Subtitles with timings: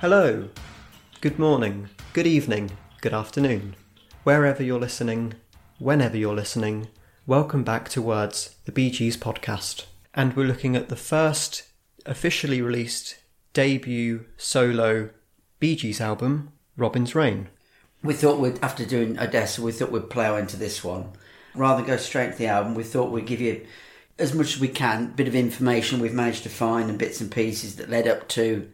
[0.00, 0.48] Hello,
[1.20, 2.70] good morning, good evening,
[3.02, 3.76] good afternoon.
[4.22, 5.34] Wherever you're listening,
[5.78, 6.88] whenever you're listening,
[7.26, 9.84] welcome back to Words, the Bee Gees podcast.
[10.14, 11.64] And we're looking at the first
[12.06, 13.18] officially released
[13.52, 15.10] debut solo
[15.58, 17.50] Bee Gees album, Robin's Reign.
[18.02, 21.12] We thought we'd, after doing Odessa, we thought we'd plough into this one.
[21.54, 23.66] Rather go straight to the album, we thought we'd give you
[24.18, 27.30] as much as we can, bit of information we've managed to find and bits and
[27.30, 28.66] pieces that led up to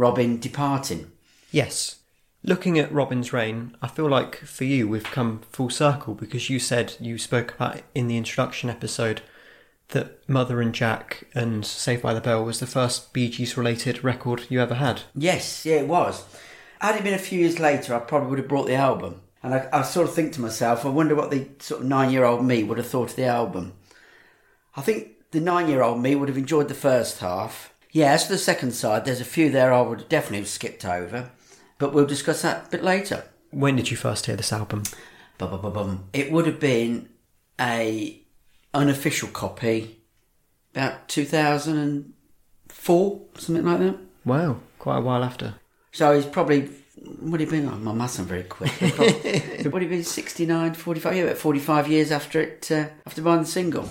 [0.00, 1.12] Robin departing.
[1.50, 1.98] Yes.
[2.42, 6.58] Looking at Robin's Reign, I feel like for you we've come full circle because you
[6.58, 9.20] said you spoke about in the introduction episode
[9.88, 14.02] that Mother and Jack and Saved by the Bell was the first Bee Gees related
[14.02, 15.02] record you ever had.
[15.14, 16.24] Yes, yeah, it was.
[16.80, 19.20] Had it been a few years later, I probably would have brought the album.
[19.42, 22.10] And I, I sort of think to myself, I wonder what the sort of nine
[22.10, 23.74] year old me would have thought of the album.
[24.74, 27.69] I think the nine year old me would have enjoyed the first half.
[27.92, 30.84] Yeah, as for the second side, there's a few there I would definitely have skipped
[30.84, 31.30] over.
[31.78, 33.24] But we'll discuss that a bit later.
[33.50, 34.82] When did you first hear this album?
[36.12, 37.08] It would have been
[37.60, 38.20] a
[38.74, 39.96] unofficial copy
[40.74, 43.96] about 2004, something like that.
[44.24, 45.54] Wow, quite a while after.
[45.92, 46.68] So he's probably,
[47.22, 48.70] would he been, oh, my maths are very quick.
[48.70, 53.40] Probably- would he been 69, 45, yeah, about 45 years after it, uh, after buying
[53.40, 53.88] the single.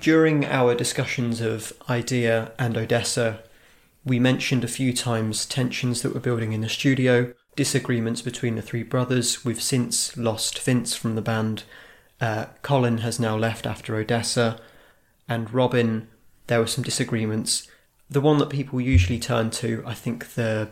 [0.00, 3.40] During our discussions of Idea and Odessa,
[4.02, 8.62] we mentioned a few times tensions that were building in the studio, disagreements between the
[8.62, 9.44] three brothers.
[9.44, 11.64] We've since lost Vince from the band.
[12.18, 14.58] Uh, Colin has now left after Odessa,
[15.28, 16.08] and Robin,
[16.46, 17.68] there were some disagreements.
[18.08, 20.70] The one that people usually turn to, I think the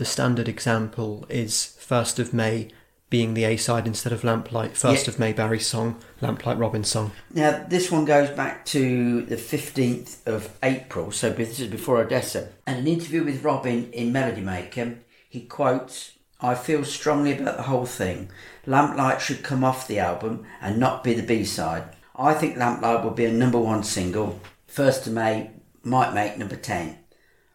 [0.00, 2.68] the standard example is First of May
[3.10, 4.74] being the A side instead of Lamplight.
[4.74, 5.12] First Yeah.
[5.12, 7.12] of May Barry's song, Lamplight Robin's song.
[7.34, 12.48] Now, this one goes back to the 15th of April, so this is before Odessa.
[12.66, 14.94] And an interview with Robin in Melody Maker,
[15.28, 18.30] he quotes, I feel strongly about the whole thing.
[18.66, 21.84] Lamplight should come off the album and not be the B side.
[22.16, 24.40] I think Lamplight will be a number one single.
[24.66, 25.50] First of May
[25.82, 26.96] might make number 10.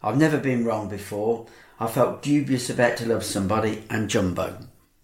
[0.03, 1.47] I've never been wrong before.
[1.77, 4.57] I felt dubious about To Love Somebody and Jumbo.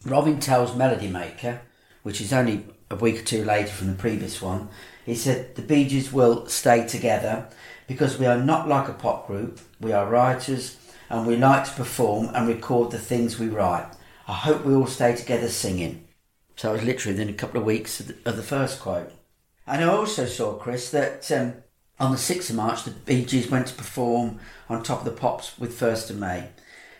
[0.06, 1.62] Robin tells Melody Maker,
[2.02, 4.70] which is only a week or two later from the previous one,
[5.06, 7.48] he said the Bee Gees will stay together
[7.88, 9.60] because we are not like a pop group.
[9.82, 10.78] We are writers
[11.10, 13.92] and we like to perform and record the things we write.
[14.28, 16.08] I hope we all stay together singing.
[16.56, 19.12] So it was literally within a couple of weeks of the, of the first quote.
[19.68, 21.56] And I also saw, Chris, that um,
[22.02, 25.12] on the 6th of March, the Bee Gees went to perform on Top of the
[25.12, 26.50] Pops with 1st of May.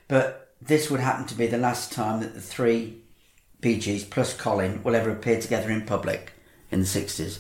[0.08, 3.02] But this would happen to be the last time that the three
[3.62, 6.34] Bee Gees plus Colin will ever appear together in public
[6.70, 7.40] in the 60s.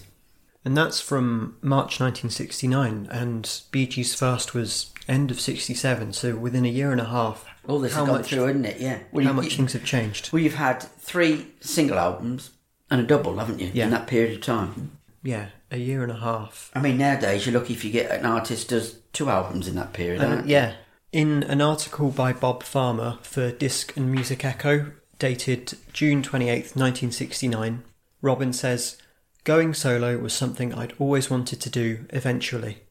[0.66, 6.66] And that's from March 1969, and Bee Gees' first was end of 67, so within
[6.66, 7.45] a year and a half.
[7.67, 8.79] All this how has gone much, through, isn't it?
[8.79, 9.00] Yeah.
[9.11, 10.31] Well, how you- much things have changed.
[10.31, 12.51] well, you've had three single albums
[12.89, 13.71] and a double, haven't you?
[13.73, 13.85] Yeah.
[13.85, 14.91] In that period of time.
[15.23, 16.69] Yeah, a year and a half.
[16.75, 19.93] I mean, nowadays you're lucky if you get an artist does two albums in that
[19.93, 20.21] period.
[20.21, 20.53] Aren't you?
[20.53, 20.73] yeah.
[21.11, 27.83] In an article by Bob Farmer for Disc and Music Echo, dated June 28th, 1969,
[28.21, 28.97] Robin says,
[29.43, 32.83] Going solo was something I'd always wanted to do eventually.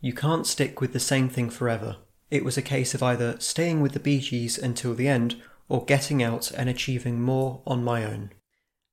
[0.00, 1.96] You can't stick with the same thing forever.
[2.30, 5.84] It was a case of either staying with the Bee Gees until the end or
[5.84, 8.30] getting out and achieving more on my own.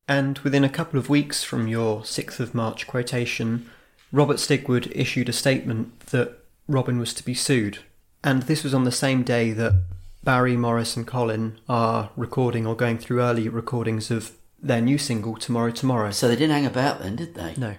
[0.10, 3.70] And within a couple of weeks from your 6th of March quotation,
[4.12, 7.78] Robert Stigwood issued a statement that Robin was to be sued.
[8.24, 9.84] And this was on the same day that
[10.24, 15.36] Barry, Morris, and Colin are recording or going through early recordings of their new single,
[15.36, 16.10] Tomorrow Tomorrow.
[16.10, 17.54] So they didn't hang about then, did they?
[17.56, 17.76] No.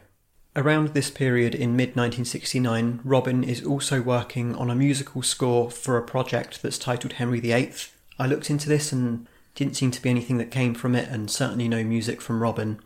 [0.54, 5.96] Around this period in mid 1969, Robin is also working on a musical score for
[5.96, 7.72] a project that's titled Henry VIII.
[8.20, 11.30] I looked into this and didn't seem to be anything that came from it, and
[11.30, 12.80] certainly no music from Robin.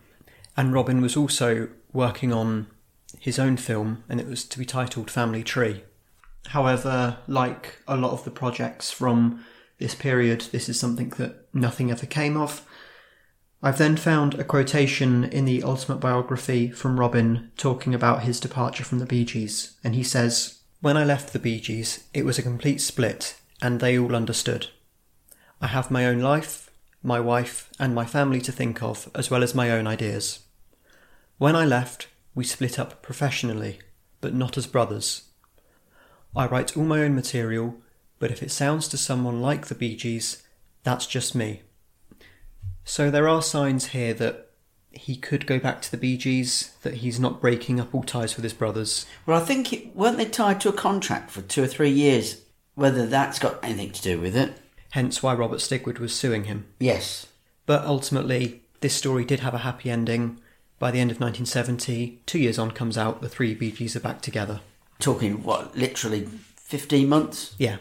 [0.57, 2.67] And Robin was also working on
[3.19, 5.85] his own film, and it was to be titled Family Tree.
[6.49, 9.45] However, like a lot of the projects from
[9.79, 12.67] this period, this is something that nothing ever came of.
[13.63, 18.85] I've then found a quotation in the Ultimate Biography from Robin talking about his departure
[18.85, 22.39] from the Bee Gees, and he says, When I left the Bee Gees, it was
[22.39, 24.69] a complete split, and they all understood.
[25.65, 26.71] I have my own life,
[27.03, 30.41] my wife, and my family to think of, as well as my own ideas.
[31.39, 33.79] When I left, we split up professionally,
[34.21, 35.23] but not as brothers.
[36.37, 37.77] I write all my own material,
[38.19, 40.43] but if it sounds to someone like the Bee Gees,
[40.83, 41.63] that's just me.
[42.85, 44.51] So there are signs here that
[44.91, 48.37] he could go back to the Bee Gees, that he's not breaking up all ties
[48.37, 49.07] with his brothers.
[49.25, 52.43] Well, I think it, weren't they tied to a contract for two or three years?
[52.75, 54.61] Whether that's got anything to do with it?
[54.95, 56.67] Hence why Robert Stigwood was suing him.
[56.79, 57.27] Yes.
[57.67, 60.39] But ultimately, this story did have a happy ending.
[60.79, 64.01] By the end of 1970, two years on comes out, the three Bee Gees are
[64.01, 64.61] back together.
[65.01, 67.57] Talking what, literally fifteen months?
[67.59, 67.79] Yeah.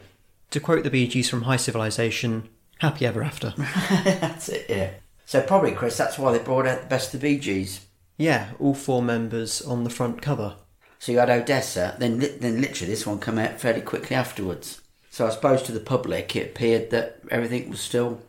[0.49, 2.49] To quote the Bee Gees from High Civilization,
[2.79, 3.53] happy ever after.
[3.57, 4.65] that's it.
[4.67, 4.89] Yeah.
[5.27, 7.85] So probably, Chris, that's why they brought out the best of the Bee Gees.
[8.17, 10.55] yeah, all four members on the front cover.
[10.97, 14.81] So you had Odessa, then then literally this one came out fairly quickly afterwards.
[15.13, 18.19] So I suppose to the public it appeared that everything was still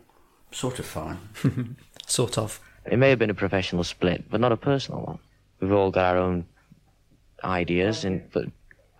[0.51, 1.17] sort of fine.
[2.05, 2.59] Sort of.
[2.85, 5.17] It may have been a professional split, but not a personal one.
[5.59, 6.45] We've all got our own
[7.43, 8.45] ideas, and but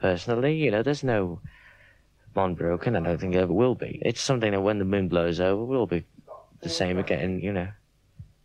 [0.02, 1.40] personally, you know, there's no
[2.34, 2.96] bond broken.
[2.96, 4.02] I don't think there ever will be.
[4.02, 6.04] It's something that when the moon blows over, we'll be
[6.62, 7.40] the same again.
[7.40, 7.68] You know.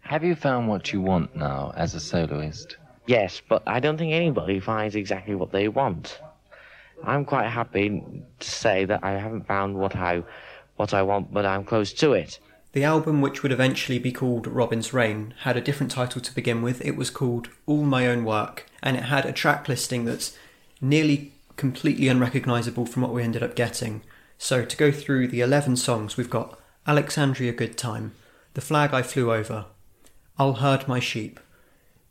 [0.00, 2.76] Have you found what you want now as a soloist?
[3.06, 6.20] Yes, but I don't think anybody finds exactly what they want.
[7.04, 8.02] I'm quite happy
[8.38, 10.22] to say that I haven't found what I
[10.76, 12.38] what I want, but I'm close to it.
[12.72, 16.62] The album, which would eventually be called Robin's Reign, had a different title to begin
[16.62, 16.84] with.
[16.84, 20.36] It was called All My Own Work, and it had a track listing that's
[20.80, 24.02] nearly completely unrecognisable from what we ended up getting.
[24.38, 28.14] So, to go through the 11 songs, we've got Alexandria Good Time,
[28.54, 29.66] The Flag I Flew Over,
[30.38, 31.40] I'll Herd My Sheep,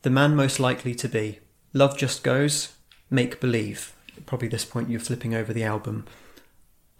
[0.03, 1.39] The Man Most Likely to Be,
[1.73, 2.73] Love Just Goes,
[3.09, 3.95] Make Believe.
[4.25, 6.05] Probably this point you're flipping over the album.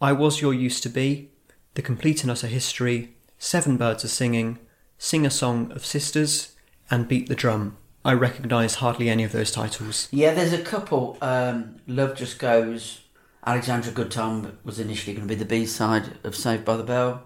[0.00, 1.30] I Was Your Used to Be,
[1.74, 4.58] The Complete and Utter History, Seven Birds Are Singing,
[4.98, 6.54] Sing a Song of Sisters,
[6.90, 7.76] and Beat the Drum.
[8.04, 10.08] I recognise hardly any of those titles.
[10.10, 11.18] Yeah, there's a couple.
[11.20, 13.02] Um, Love Just Goes.
[13.46, 17.22] Alexandra Goodtime was initially going to be the B side of Saved by the Bell.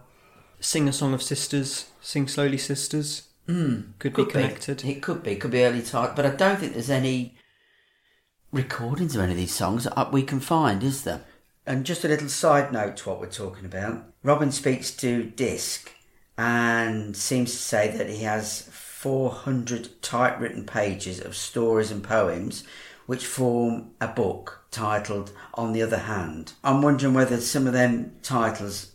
[0.60, 3.28] Sing a Song of Sisters, Sing Slowly Sisters.
[3.48, 4.84] Mm, could, be connected.
[4.84, 5.32] It could be.
[5.32, 7.36] It could be early type, but I don't think there's any
[8.54, 11.22] recordings of any of these songs that we can find, is there?
[11.66, 14.04] And just a little side note to what we're talking about.
[14.22, 15.90] Robin speaks to Disc
[16.38, 22.64] and seems to say that he has 400 typewritten pages of stories and poems
[23.06, 26.54] which form a book titled On the Other Hand.
[26.62, 28.92] I'm wondering whether some of them titles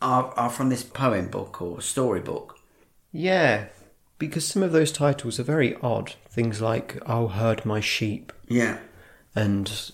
[0.00, 2.58] are, are from this poem book or story book.
[3.12, 3.66] Yeah,
[4.18, 6.14] because some of those titles are very odd.
[6.30, 8.78] Things like I'll herd my sheep Yeah.
[9.34, 9.90] And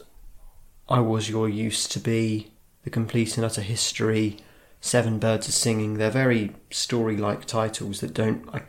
[0.88, 2.52] I was your used to be,
[2.84, 4.38] The Complete and Utter History,
[4.80, 5.94] Seven Birds Are Singing.
[5.94, 8.48] They're very story like titles that don't.
[8.54, 8.62] I,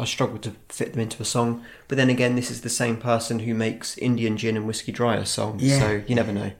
[0.00, 1.64] I struggle to fit them into a song.
[1.88, 5.24] But then again, this is the same person who makes Indian Gin and Whiskey Dryer
[5.24, 5.78] songs, Yeah.
[5.78, 6.52] so you never know.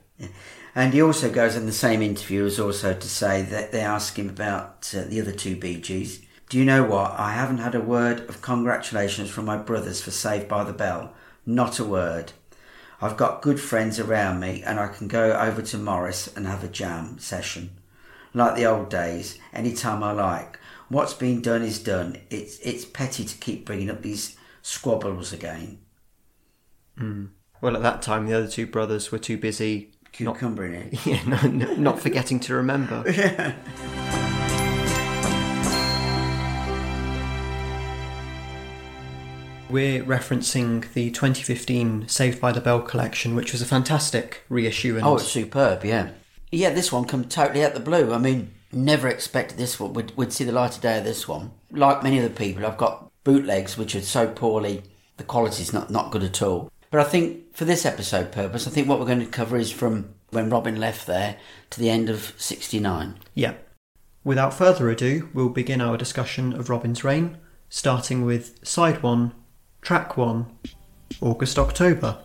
[0.75, 4.19] And he also goes in the same interview as also to say that they ask
[4.19, 6.23] him about uh, the other two Bee Gees.
[6.49, 7.13] Do you know what?
[7.19, 11.13] I haven't had a word of congratulations from my brothers for Saved by the Bell.
[11.45, 12.33] Not a word.
[13.03, 16.63] I've got good friends around me and I can go over to Morris and have
[16.63, 17.71] a jam session.
[18.33, 20.59] Like the old days, anytime I like.
[20.89, 22.19] What's been done is done.
[22.31, 25.81] It's, it's petty to keep bringing up these squabbles again.
[26.97, 27.27] Hmm.
[27.61, 29.91] Well, at that time, the other two brothers were too busy.
[30.21, 31.07] Not, it.
[31.07, 33.03] yeah, no, no, not forgetting to remember.
[39.73, 44.97] We're referencing the 2015 Saved by the Bell collection, which was a fantastic reissue.
[44.99, 46.11] And Oh, it's superb, yeah.
[46.51, 48.13] Yeah, this one come totally out the blue.
[48.13, 49.95] I mean, never expected this one.
[49.95, 51.53] We'd, we'd see the light of day of this one.
[51.71, 54.83] Like many other people, I've got bootlegs which are so poorly,
[55.17, 56.71] the quality's not, not good at all.
[56.91, 59.71] But I think for this episode purpose, I think what we're going to cover is
[59.73, 61.39] from when Robin left there
[61.71, 63.19] to the end of 69.
[63.35, 63.55] yeah.
[64.25, 67.39] Without further ado, we'll begin our discussion of Robin's reign,
[67.69, 69.33] starting with side one,
[69.83, 70.47] track one,
[71.21, 72.19] August October.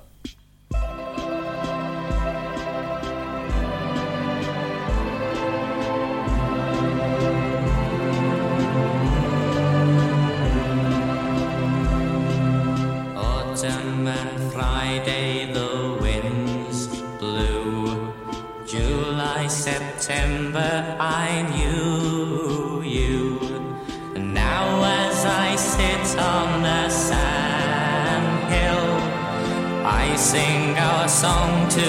[31.17, 31.81] Song to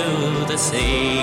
[0.47, 1.21] the sea.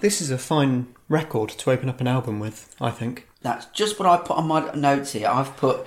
[0.00, 3.28] This is a fine record to open up an album with, I think.
[3.42, 5.28] That's just what I put on my notes here.
[5.28, 5.86] I've put,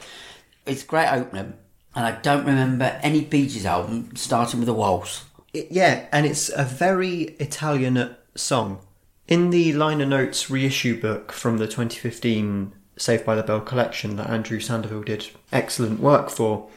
[0.68, 1.54] it's a great opener.
[1.96, 5.24] And I don't remember any Bee Gees album starting with a waltz.
[5.54, 8.85] It- yeah, and it's a very Italianate song.
[9.28, 14.30] In the liner notes reissue book from the 2015 Saved by the Bell collection that
[14.30, 16.70] Andrew Sandoval did excellent work for,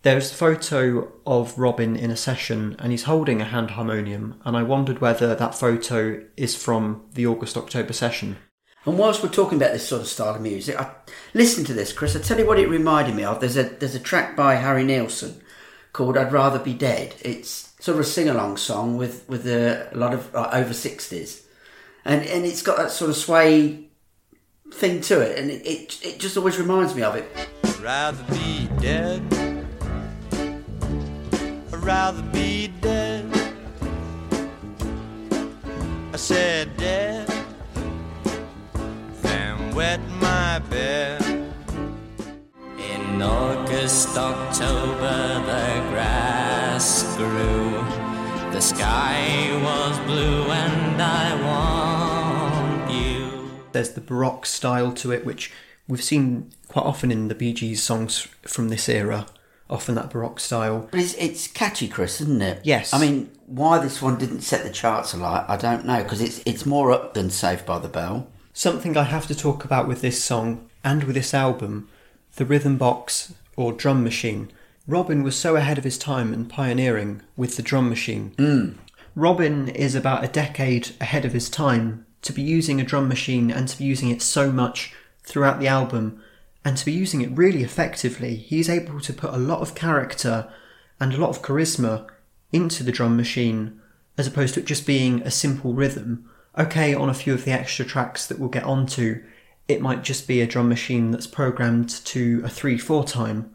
[0.00, 4.56] there's a photo of Robin in a session and he's holding a hand harmonium, and
[4.56, 8.38] I wondered whether that photo is from the August October session.
[8.86, 10.92] And whilst we're talking about this sort of style of music, I
[11.34, 12.16] listen to this, Chris.
[12.16, 13.40] I tell you what it reminded me of.
[13.40, 15.42] There's a there's a track by Harry Nilsson
[15.92, 19.90] called "I'd Rather Be Dead." It's sort of a sing along song with with a,
[19.92, 21.46] a lot of over sixties,
[22.04, 23.88] and and it's got that sort of sway
[24.72, 27.28] thing to it, and it, it it just always reminds me of it.
[27.80, 29.22] rather be dead.
[31.70, 33.26] Rather be dead.
[36.12, 37.28] I said dead.
[39.74, 41.22] Wet my bed.
[42.78, 47.70] In August, October, the grass grew.
[48.52, 51.91] The sky was blue, and I.
[53.72, 55.52] There's the Baroque style to it, which
[55.88, 59.26] we've seen quite often in the Bee Gees songs from this era.
[59.70, 60.88] Often that Baroque style.
[60.90, 62.60] But it's it's catchy, Chris, isn't it?
[62.62, 62.92] Yes.
[62.92, 66.42] I mean, why this one didn't set the charts alight, I don't know, because it's
[66.44, 68.28] it's more up than Saved by the Bell.
[68.52, 71.88] Something I have to talk about with this song and with this album,
[72.36, 74.50] the rhythm box or drum machine.
[74.86, 78.34] Robin was so ahead of his time and pioneering with the drum machine.
[78.36, 78.72] Hmm.
[79.14, 83.50] Robin is about a decade ahead of his time to be using a drum machine
[83.50, 86.22] and to be using it so much throughout the album
[86.64, 88.36] and to be using it really effectively.
[88.36, 90.50] He's able to put a lot of character
[91.00, 92.08] and a lot of charisma
[92.52, 93.80] into the drum machine
[94.16, 96.28] as opposed to it just being a simple rhythm.
[96.56, 99.22] Okay, on a few of the extra tracks that we'll get onto,
[99.68, 103.52] it might just be a drum machine that's programmed to a 3 4 time.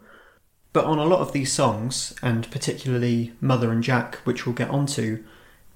[0.72, 4.70] But on a lot of these songs, and particularly Mother and Jack, which we'll get
[4.70, 5.24] onto,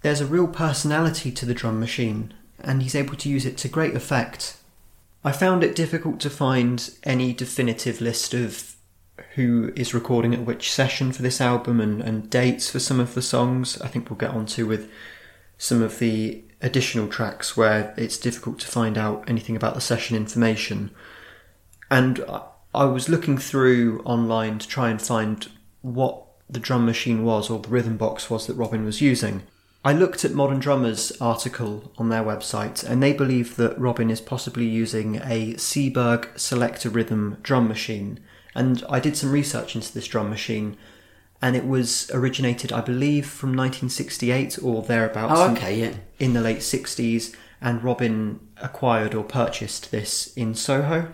[0.03, 3.69] there's a real personality to the drum machine, and he's able to use it to
[3.69, 4.57] great effect.
[5.25, 8.75] I found it difficult to find any definitive list of
[9.35, 13.15] who is recording at which session for this album and, and dates for some of
[13.15, 13.81] the songs.
[13.81, 14.91] I think we'll get onto with
[15.59, 20.17] some of the additional tracks where it's difficult to find out anything about the session
[20.17, 20.91] information.
[21.91, 22.43] And I-
[22.75, 25.47] I was looking through online to try and find
[25.83, 29.43] what the drum machine was or the rhythm box was that Robin was using.
[29.85, 34.21] I looked at Modern Drummers article on their website and they believe that Robin is
[34.21, 38.21] possibly using a Seeburg Select-A-Rhythm drum machine.
[38.55, 40.77] And I did some research into this drum machine
[41.41, 45.95] and it was originated, I believe, from 1968 or thereabouts Oh, in- okay, yeah.
[46.21, 47.35] in the late 60s.
[47.61, 51.13] And Robin acquired or purchased this in Soho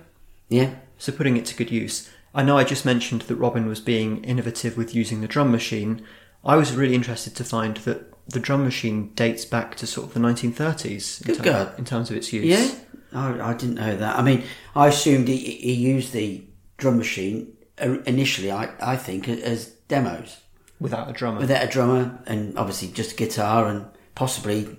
[0.50, 0.70] Yeah.
[0.98, 2.10] so putting it to good use.
[2.34, 6.02] I know I just mentioned that Robin was being innovative with using the drum machine.
[6.44, 10.14] I was really interested to find that the drum machine dates back to sort of
[10.14, 12.44] the 1930s in, Good term- in terms of its use.
[12.44, 12.70] Yeah,
[13.12, 14.18] I, I didn't know that.
[14.18, 14.44] I mean,
[14.76, 16.44] I assumed he, he used the
[16.76, 18.50] drum machine initially.
[18.52, 20.40] I, I think as demos
[20.80, 21.40] Without a drummer.
[21.40, 24.76] without a drummer and obviously just a guitar and possibly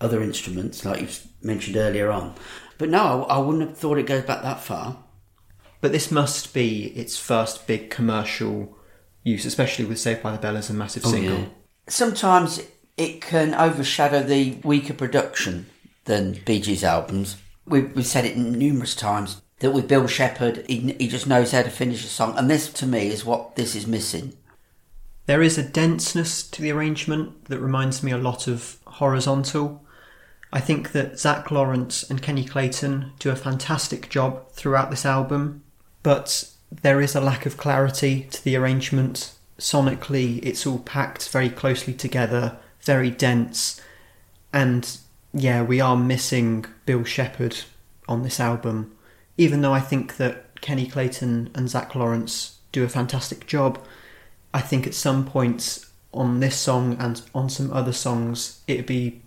[0.00, 1.08] other instruments like you
[1.42, 2.34] mentioned earlier on.
[2.78, 5.04] But no, I, I wouldn't have thought it goes back that far.
[5.80, 8.78] But this must be its first big commercial
[9.22, 11.34] use, especially with Saved by the Bell as a massive oh, single.
[11.34, 11.48] Oh, Yeah.
[11.88, 12.62] Sometimes
[12.96, 15.66] it can overshadow the weaker production
[16.04, 17.36] than Bee Gees albums.
[17.66, 21.62] We've, we've said it numerous times that with Bill Shepherd, he, he just knows how
[21.62, 24.34] to finish a song, and this to me is what this is missing.
[25.26, 29.82] There is a denseness to the arrangement that reminds me a lot of Horizontal.
[30.52, 35.64] I think that Zack Laurence and Kenny Clayton do a fantastic job throughout this album,
[36.02, 39.32] but there is a lack of clarity to the arrangement.
[39.58, 43.80] Sonically, it's all packed very closely together, very dense,
[44.52, 44.98] and
[45.32, 47.56] yeah, we are missing Bill Shepherd
[48.08, 48.96] on this album.
[49.36, 53.84] Even though I think that Kenny Clayton and Zack Laurence do a fantastic job,
[54.52, 59.20] I think at some points on this song and on some other songs, it'd be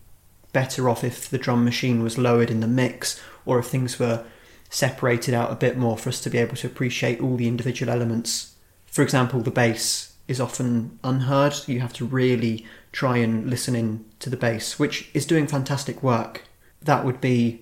[0.53, 4.23] better off if the drum machine was lowered in the mix or if things were
[4.69, 7.91] separated out a bit more for us to be able to appreciate all the individual
[7.91, 8.55] elements.
[8.85, 11.55] For example, the bass is often unheard.
[11.67, 16.03] You have to really try and listen in to the bass, which is doing fantastic
[16.03, 16.43] work.
[16.81, 17.62] That would be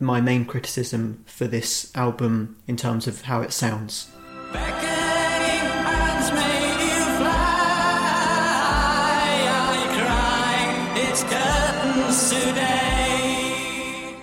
[0.00, 4.10] my main criticism for this album in terms of how it sounds.
[4.52, 7.54] Beckoning hands made you fly.
[9.50, 14.16] I cry, it's curtains today.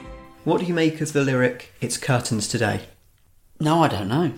[0.43, 2.81] What do you make of the lyric, It's curtains today?
[3.59, 4.33] No, I don't know.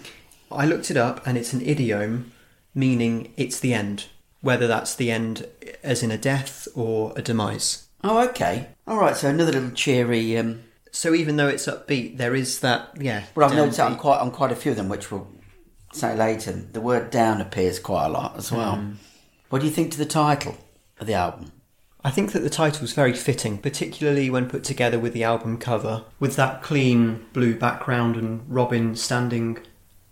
[0.52, 2.33] I looked it up and it's an idiom
[2.76, 4.06] meaning it's the end,
[4.42, 5.48] whether that's the end
[5.84, 7.88] as in a death or a demise.
[8.04, 8.68] Oh, okay.
[8.88, 9.16] All right.
[9.16, 10.38] So another little cheery.
[10.38, 13.24] Um, So even though it's upbeat, there is that, yeah.
[13.34, 15.28] well, I've noticed that on quite on quite a few of them, which we'll
[15.92, 16.52] say later.
[16.52, 18.76] The word "down" appears quite a lot as well.
[18.76, 18.92] Hmm.
[19.50, 20.56] What do you think to the title
[21.00, 21.52] of the album?
[22.04, 26.04] I think that the title's very fitting, particularly when put together with the album cover,
[26.20, 29.60] with that clean blue background and Robin standing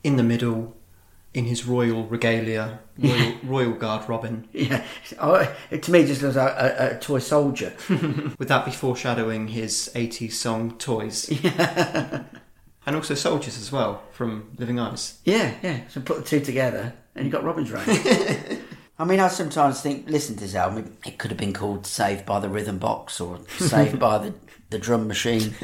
[0.04, 0.76] in the middle
[1.34, 4.48] in his royal regalia, royal, royal guard Robin.
[4.52, 4.84] Yeah,
[5.20, 7.74] oh, it, to me, it just looks like a, a toy soldier.
[7.90, 11.30] Would that be foreshadowing his 80s song Toys?
[11.44, 12.24] Yeah.
[12.86, 15.20] and also Soldiers as well from Living Eyes.
[15.24, 15.82] yeah, yeah.
[15.88, 17.86] So put the two together, and you got Robin's Reign.
[19.00, 22.26] I mean, I sometimes think, listen to this album, it could have been called Saved
[22.26, 24.34] by the Rhythm Box or Saved by the,
[24.70, 25.56] the Drum Machine.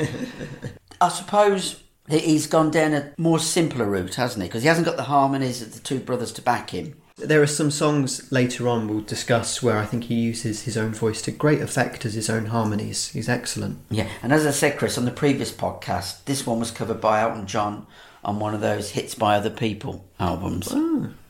[1.00, 4.48] I suppose he's gone down a more simpler route, hasn't he?
[4.48, 6.96] Because he hasn't got the harmonies of the two brothers to back him.
[7.18, 10.94] There are some songs later on we'll discuss where I think he uses his own
[10.94, 13.10] voice to great effect as his own harmonies.
[13.10, 13.80] He's excellent.
[13.90, 17.22] Yeah, and as I said, Chris, on the previous podcast, this one was covered by
[17.22, 17.88] Elton John
[18.24, 20.72] on one of those Hits by Other People albums.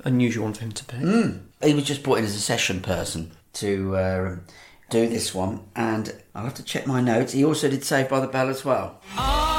[0.04, 1.00] Unusual one for him to pick.
[1.64, 4.36] He was just brought in as a session person to uh,
[4.90, 7.32] do this one, and I'll have to check my notes.
[7.32, 9.00] He also did Saved by the Bell as well.
[9.18, 9.57] August,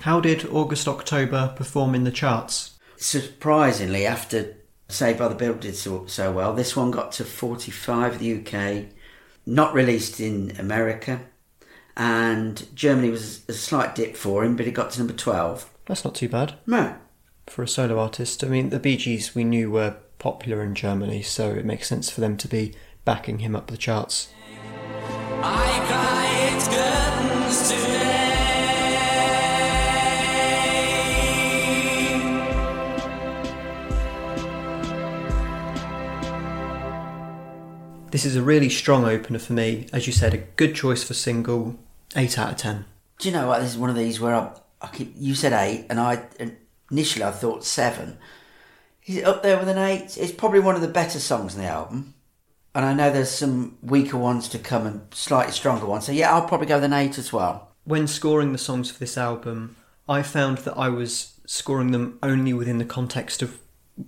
[0.00, 2.78] How did August October perform in the charts?
[2.96, 4.54] Surprisingly, after
[4.88, 8.40] Saved by the Bell did so, so well, this one got to 45 in the
[8.40, 8.86] UK,
[9.44, 11.20] not released in America,
[11.96, 15.70] and Germany was a slight dip for him, but it got to number 12.
[15.86, 16.96] That's not too bad No,
[17.46, 18.42] for a solo artist.
[18.42, 22.10] I mean, the Bee Gees we knew were popular in Germany, so it makes sense
[22.10, 24.28] for them to be backing him up the charts.
[25.42, 28.04] I cry, it's curtains.
[38.10, 39.88] This is a really strong opener for me.
[39.92, 41.76] As you said, a good choice for single.
[42.16, 42.84] 8 out of 10.
[43.18, 43.60] Do you know what?
[43.60, 46.26] This is one of these where I, I keep, you said eight, and I
[46.90, 48.18] initially I thought seven.
[49.06, 50.16] Is it up there with an eight?
[50.16, 52.14] It's probably one of the better songs in the album,
[52.74, 56.06] and I know there's some weaker ones to come and slightly stronger ones.
[56.06, 57.72] So yeah, I'll probably go with an eight as well.
[57.84, 59.76] When scoring the songs for this album,
[60.08, 63.58] I found that I was scoring them only within the context of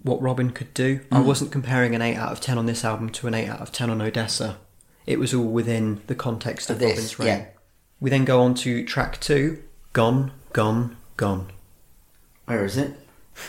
[0.03, 1.01] what Robin could do.
[1.12, 1.25] I mm.
[1.25, 3.71] wasn't comparing an 8 out of 10 on this album to an 8 out of
[3.71, 4.59] 10 on Odessa.
[5.07, 7.29] It was all within the context of Of this, Robin's reign.
[7.29, 7.47] yeah.
[8.01, 11.49] We then go on to track 2, Gone, Gone, Gone.
[12.45, 12.95] Where is it?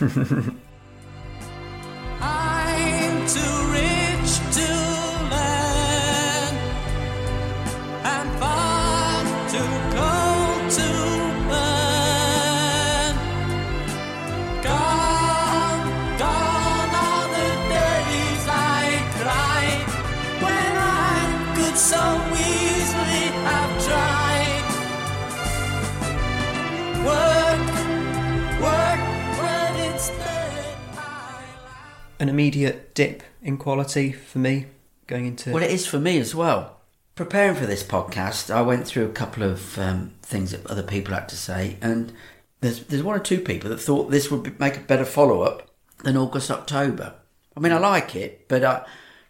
[32.20, 34.66] An immediate dip in quality for me
[35.06, 35.52] going into.
[35.52, 36.76] Well, it is for me as well.
[37.14, 41.14] Preparing for this podcast, I went through a couple of um, things that other people
[41.14, 42.12] had to say, and
[42.60, 45.42] there's there's one or two people that thought this would be, make a better follow
[45.42, 45.68] up
[46.04, 47.14] than August October.
[47.56, 48.84] I mean, I like it, but uh,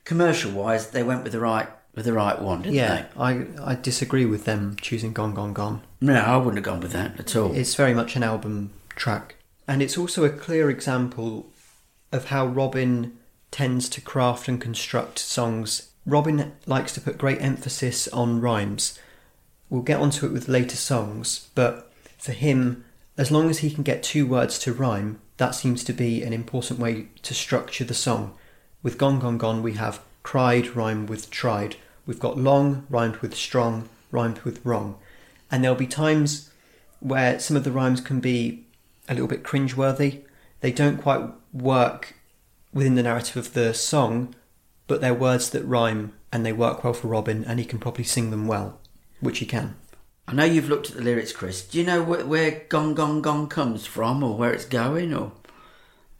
[0.05, 3.75] commercial wise, they went with the right with the right one, didn't yeah, I, I
[3.75, 5.83] disagree with them choosing Gone, Gone, Gone.
[6.01, 7.53] No, I wouldn't have gone with that at all.
[7.53, 9.35] It's very much an album track.
[9.67, 11.51] And it's also a clear example
[12.13, 13.17] of how Robin
[13.51, 15.91] tends to craft and construct songs.
[16.07, 18.99] Robin likes to put great emphasis on rhymes.
[19.71, 22.85] We'll get onto it with later songs, but for him,
[23.17, 26.33] as long as he can get two words to rhyme, that seems to be an
[26.33, 28.35] important way to structure the song.
[28.83, 31.77] With Gone Gone Gone, we have cried rhymed with tried.
[32.07, 34.97] We've got long rhymed with strong, rhymed with wrong.
[35.51, 36.51] And there'll be times
[37.01, 38.65] where some of the rhymes can be
[39.09, 40.23] a little bit cringeworthy.
[40.61, 42.15] They don't quite work
[42.73, 44.35] within the narrative of the song,
[44.87, 48.05] but they're words that rhyme and they work well for Robin, and he can probably
[48.05, 48.79] sing them well,
[49.21, 49.77] which he can.
[50.27, 51.63] I know you've looked at the lyrics, Chris.
[51.67, 55.33] Do you know where, where Gong Gong Gone" comes from, or where it's going, or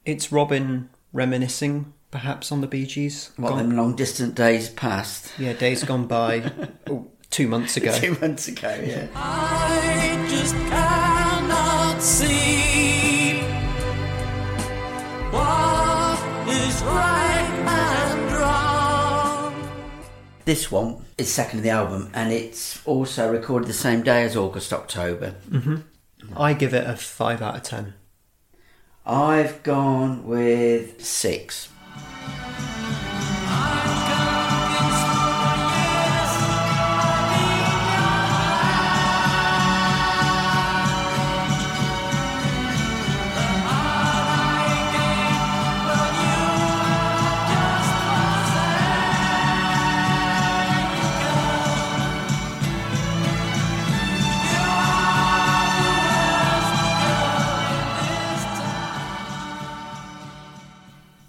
[0.07, 3.33] It's Robin reminiscing, perhaps, on the Bee Gees.
[3.37, 5.31] what Gone- them long distant days past?
[5.39, 6.51] yeah, days gone by,
[6.89, 7.93] oh, two months ago.
[7.99, 9.09] Two months ago, yeah.
[9.15, 12.58] I just cannot see
[20.49, 24.35] This one is second of the album, and it's also recorded the same day as
[24.35, 25.35] August October.
[25.51, 25.81] Mm-hmm.
[26.35, 27.93] I give it a 5 out of 10.
[29.05, 31.69] I've gone with six.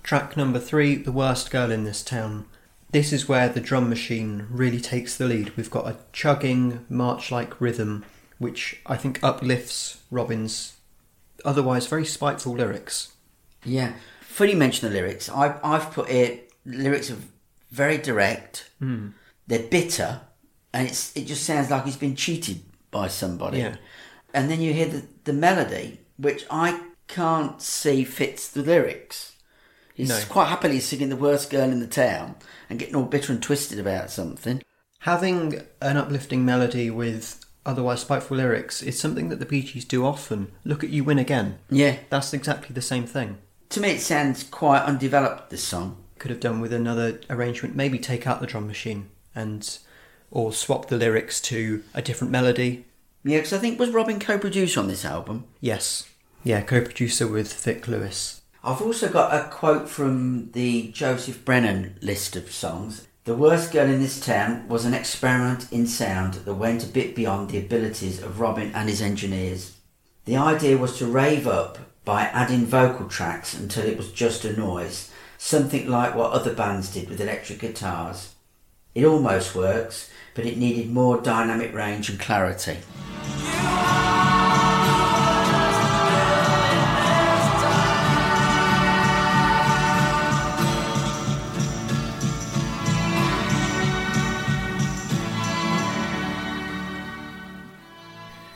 [0.10, 2.48] Track number 3, The Worst Girl in This Town.
[2.90, 5.56] This is where the drum machine really takes the lead.
[5.56, 8.04] We've got a chugging, march like rhythm,
[8.40, 10.78] which I think uplifts Robin's
[11.46, 13.14] otherwise very spiteful lyrics.
[13.64, 13.94] Yeah.
[14.40, 15.30] You mention the lyrics.
[15.30, 17.18] I, I've put it, lyrics are
[17.70, 19.10] very direct, hmm.
[19.46, 20.22] they're bitter,
[20.74, 23.60] and it's, it just sounds like he's been cheated by somebody.
[23.60, 23.76] Yeah.
[24.34, 29.29] And then you hear the, the melody, which I can't see fits the lyrics.
[30.00, 30.20] He's No.
[30.30, 32.36] quite happily singing the worst girl in the town
[32.70, 34.62] and getting all bitter and twisted about something.
[35.00, 40.06] Having an uplifting melody with otherwise spiteful lyrics is something that the Bee Gees do
[40.06, 40.54] often.
[40.64, 41.60] Look at You Win Again.
[41.70, 41.98] Yeah.
[42.10, 43.40] That's exactly the same thing.
[43.72, 45.98] To me, it sounds quite undeveloped, this song.
[46.18, 49.80] Could have done with another arrangement, maybe take out the drum machine and
[50.32, 52.86] or swap the lyrics to a different melody.
[53.26, 55.44] Yeah, because I think was Robin co-producer on this album.
[55.60, 56.08] Yes.
[56.46, 58.39] Yeah, co-producer with Vic Lewis.
[58.62, 63.08] I've also got a quote from the Joseph Brennan list of songs.
[63.24, 67.16] The worst girl in this town was an experiment in sound that went a bit
[67.16, 69.78] beyond the abilities of Robin and his engineers.
[70.26, 74.58] The idea was to rave up by adding vocal tracks until it was just a
[74.58, 78.36] noise, something like what other bands did with electric guitars.
[78.94, 82.80] It almost works, but it needed more dynamic range and clarity.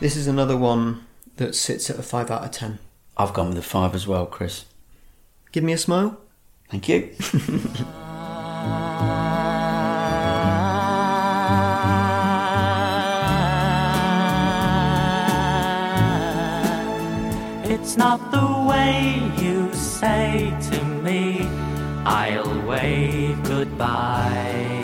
[0.03, 1.05] This is another one
[1.37, 2.79] that sits at a 5 out of 10.
[3.15, 4.65] I've gone with a five as well, Chris.
[5.53, 6.19] Give me a smile.
[6.69, 7.15] Thank you.
[17.73, 21.47] It's not the way you say to me,
[22.03, 24.82] I'll wave goodbye.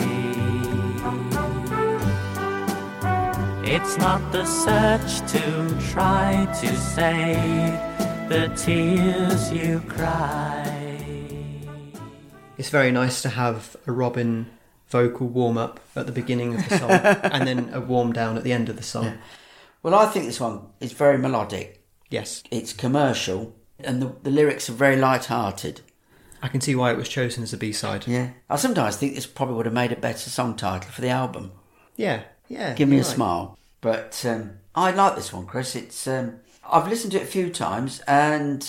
[3.72, 7.78] It's not the search to try to save
[8.28, 11.06] the tears you cry.
[12.58, 14.50] It's very nice to have a Robin
[14.88, 16.90] vocal warm up at the beginning of the song
[17.32, 19.18] and then a warm down at the end of the song.
[19.84, 21.80] Well, I think this one is very melodic.
[22.08, 25.80] Yes, It's commercial, and the, the lyrics are very light-hearted.
[26.42, 28.08] I can see why it was chosen as a B side.
[28.08, 31.10] Yeah, I sometimes think this probably would have made a better song title for the
[31.10, 31.52] album.
[31.94, 32.74] Yeah, yeah.
[32.74, 33.06] Give me a right.
[33.06, 33.56] smile.
[33.80, 35.74] But um, I like this one, Chris.
[35.74, 36.40] It's um,
[36.70, 38.66] I've listened to it a few times, and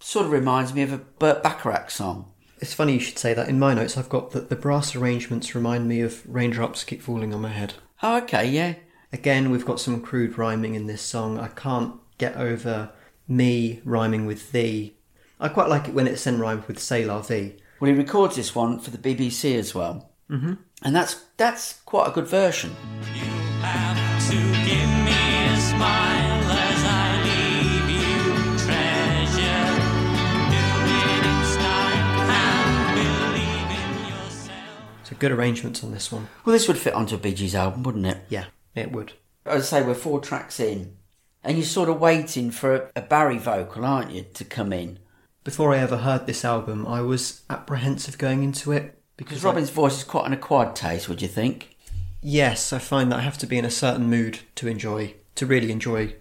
[0.00, 2.32] sort of reminds me of a Burt Bacharach song.
[2.58, 3.48] It's funny you should say that.
[3.48, 7.34] In my notes, I've got that the brass arrangements remind me of raindrops keep falling
[7.34, 7.74] on my head.
[8.02, 8.74] Oh, okay, yeah.
[9.12, 11.38] Again, we've got some crude rhyming in this song.
[11.38, 12.92] I can't get over
[13.28, 14.96] me rhyming with thee.
[15.38, 17.54] I quite like it when it's then rhymed with say la vie.
[17.78, 20.54] Well, he records this one for the BBC as well, mm-hmm.
[20.82, 22.74] and that's that's quite a good version.
[35.18, 36.28] Good arrangements on this one.
[36.44, 38.18] Well, this would fit onto a Bee Gees album, wouldn't it?
[38.28, 39.12] Yeah, it would.
[39.44, 40.96] As I say, we're four tracks in,
[41.42, 44.98] and you're sort of waiting for a, a Barry vocal, aren't you, to come in?
[45.44, 49.70] Before I ever heard this album, I was apprehensive going into it Because because Robin's
[49.70, 51.76] voice is quite an acquired taste, would you think?
[52.20, 55.46] Yes, I find that I have to be in a certain mood to enjoy, to
[55.46, 56.14] really enjoy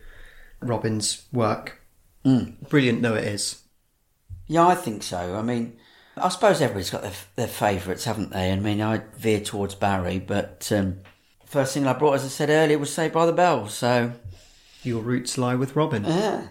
[0.61, 1.81] Robin's work.
[2.23, 3.61] Brilliant though it is.
[4.47, 5.35] Yeah, I think so.
[5.35, 5.77] I mean,
[6.17, 8.51] I suppose everybody's got their, their favourites, haven't they?
[8.51, 10.99] I mean, I veer towards Barry, but um,
[11.45, 13.67] first thing I brought, as I said earlier, was Saved by the Bell.
[13.67, 14.11] So,
[14.83, 16.03] Your roots lie with Robin.
[16.05, 16.47] yeah.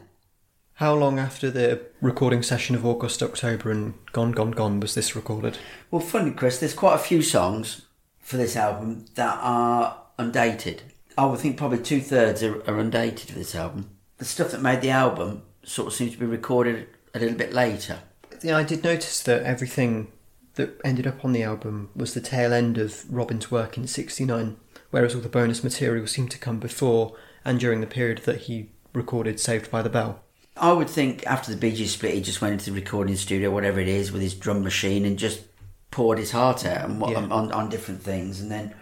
[0.79, 5.15] How long after the recording session of August, October, and Gone, Gone, Gone was this
[5.15, 5.57] recorded?
[5.93, 7.83] Well, funny, Chris, there's quite a few songs
[8.21, 10.83] for this album that are undated.
[11.17, 13.91] Oh, I would think probably two thirds are, are undated for this album.
[14.19, 17.53] The stuff that made the album sort of seems to be recorded a little bit
[17.53, 17.99] later.
[18.43, 20.11] Yeah, I did notice that everything
[20.55, 24.57] that ended up on the album was the tail end of Robin's work in 69,
[24.91, 28.71] whereas all the bonus material seemed to come before and during the period that he
[28.93, 30.21] recorded Saved by the Bell.
[30.57, 33.51] I would think after the Bee Gees split, he just went into the recording studio,
[33.51, 35.43] whatever it is, with his drum machine and just
[35.91, 37.17] poured his heart out and Yeah.
[37.31, 38.41] on, on different things.
[38.41, 38.73] And then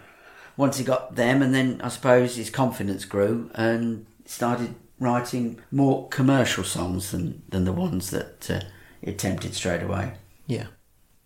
[0.57, 6.07] once he got them, and then I suppose his confidence grew and started writing more
[6.09, 8.61] commercial songs than, than the ones that uh,
[9.01, 10.13] he attempted straight away.
[10.47, 10.67] Yeah.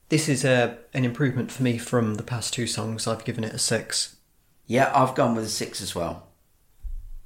[0.10, 3.08] This is a, an improvement for me from the past two songs.
[3.08, 4.16] I've given it a six.
[4.66, 6.28] Yeah, I've gone with a six as well.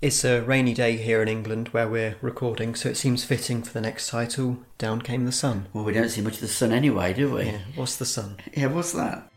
[0.01, 3.71] It's a rainy day here in England where we're recording, so it seems fitting for
[3.71, 5.67] the next title, Down Came the Sun.
[5.73, 7.45] Well, we don't see much of the sun anyway, do we?
[7.45, 8.37] Yeah, what's the sun?
[8.57, 9.30] Yeah, what's that?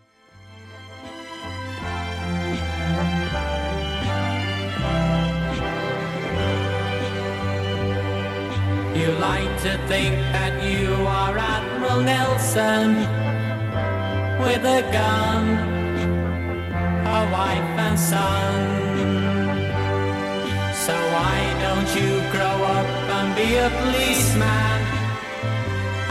[8.94, 12.94] You like to think that you are Admiral Nelson
[14.40, 15.48] with a gun,
[17.04, 18.54] a wife and son.
[20.86, 22.86] So why don't you grow up
[23.18, 24.80] and be a policeman?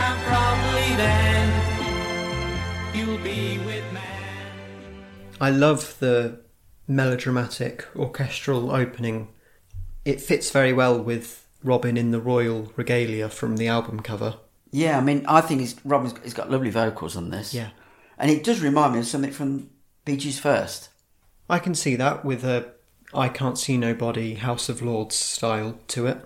[0.05, 1.47] And probably then
[2.93, 4.03] you'll be with men.
[5.39, 6.41] I love the
[6.85, 9.29] melodramatic orchestral opening.
[10.03, 14.35] It fits very well with Robin in the royal regalia from the album cover.
[14.71, 17.53] Yeah, I mean, I think he's Robin's he's got lovely vocals on this.
[17.53, 17.69] Yeah.
[18.17, 19.69] and it does remind me of something from
[20.05, 20.89] Bee Gees First.
[21.49, 22.71] I can see that with a
[23.13, 26.17] I Can't See Nobody House of Lords style to it.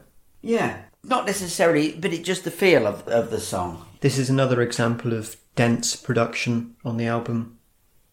[0.42, 3.86] Yeah, not necessarily, but it just the feel of of the song.
[4.00, 7.58] This is another example of dense production on the album.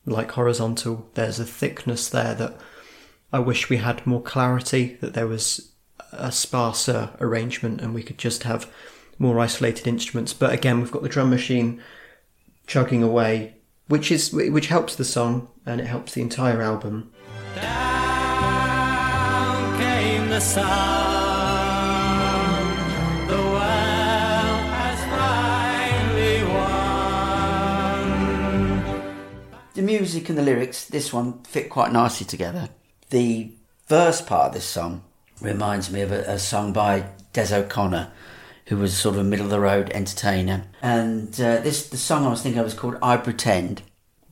[0.06, 2.56] Like Horizontal, there's a thickness there that
[3.32, 5.72] I wish we had more clarity, that there was
[6.18, 8.70] a sparser arrangement and we could just have
[9.18, 10.32] more isolated instruments.
[10.32, 11.80] But again, we've got the drum machine
[12.66, 13.54] chugging away,
[13.88, 17.12] which is which helps the song and it helps the entire album.
[17.56, 18.98] Down
[19.78, 20.64] came the sun.
[23.28, 26.44] The world has finally
[28.84, 29.72] won.
[29.74, 32.70] The music and the lyrics, this one fit quite nicely together.
[33.10, 33.52] The
[33.86, 35.04] verse part of this song
[35.44, 38.10] reminds me of a, a song by Des O'Connor,
[38.66, 40.64] who was sort of a middle of the road entertainer.
[40.82, 43.82] And uh, this the song I was thinking of was called "I Pretend."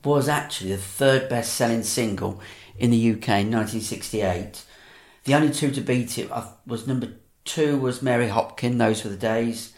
[0.05, 2.40] Was actually the third best-selling single
[2.77, 4.64] in the UK in 1968.
[5.25, 7.12] The only two to beat it uh, was number
[7.44, 9.72] two was Mary Hopkin, "Those Were the Days,"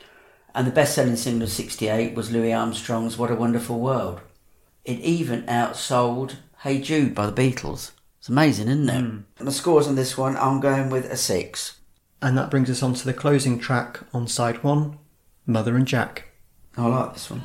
[0.54, 4.20] and the best-selling single of '68 was Louis Armstrong's "What a Wonderful World."
[4.84, 7.90] It even outsold Hey Jude by the Beatles.
[8.24, 9.00] It's amazing, isn't it?
[9.02, 9.18] Hmm.
[9.38, 11.80] And the scores on this one, I'm going with a six.
[12.22, 14.98] And that brings us on to the closing track on side one,
[15.44, 16.28] Mother and Jack.
[16.74, 17.42] I like this one.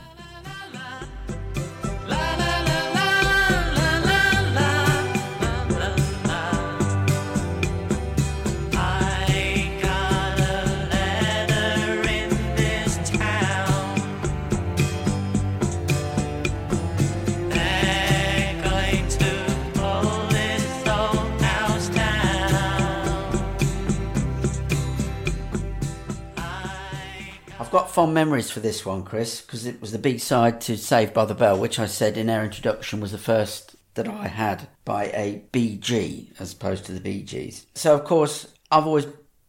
[27.69, 30.75] I've got fond memories for this one, Chris, because it was the B side to
[30.75, 34.27] Saved by the Bell, which I said in our introduction was the first that I
[34.27, 37.67] had by a BG as opposed to the Gees.
[37.75, 39.05] So, of course, I've always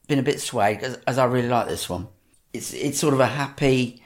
[0.07, 2.09] been a bit swayed as, as I really like this one.
[2.53, 4.03] It's it's sort of a happy,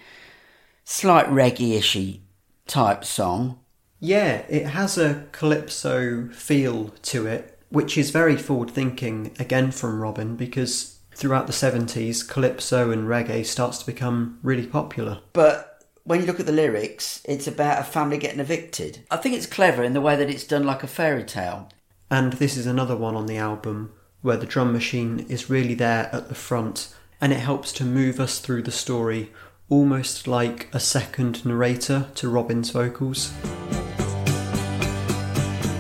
[0.85, 2.21] slight reggae-ishy
[2.69, 3.59] type song.
[3.99, 10.01] Yeah, it has a calypso feel to it, which is very forward thinking again from
[10.01, 15.21] Robin because throughout the 70s, calypso and reggae starts to become really popular.
[15.33, 19.01] But when you look at the lyrics, it's about a family getting evicted.
[19.11, 21.71] I think it's clever in the way that it's done like a fairy tale.
[22.11, 26.09] And this is another one on the album where the drum machine is really there
[26.13, 29.31] at the front and it helps to move us through the story
[29.69, 33.33] almost like a second narrator to Robin's vocals.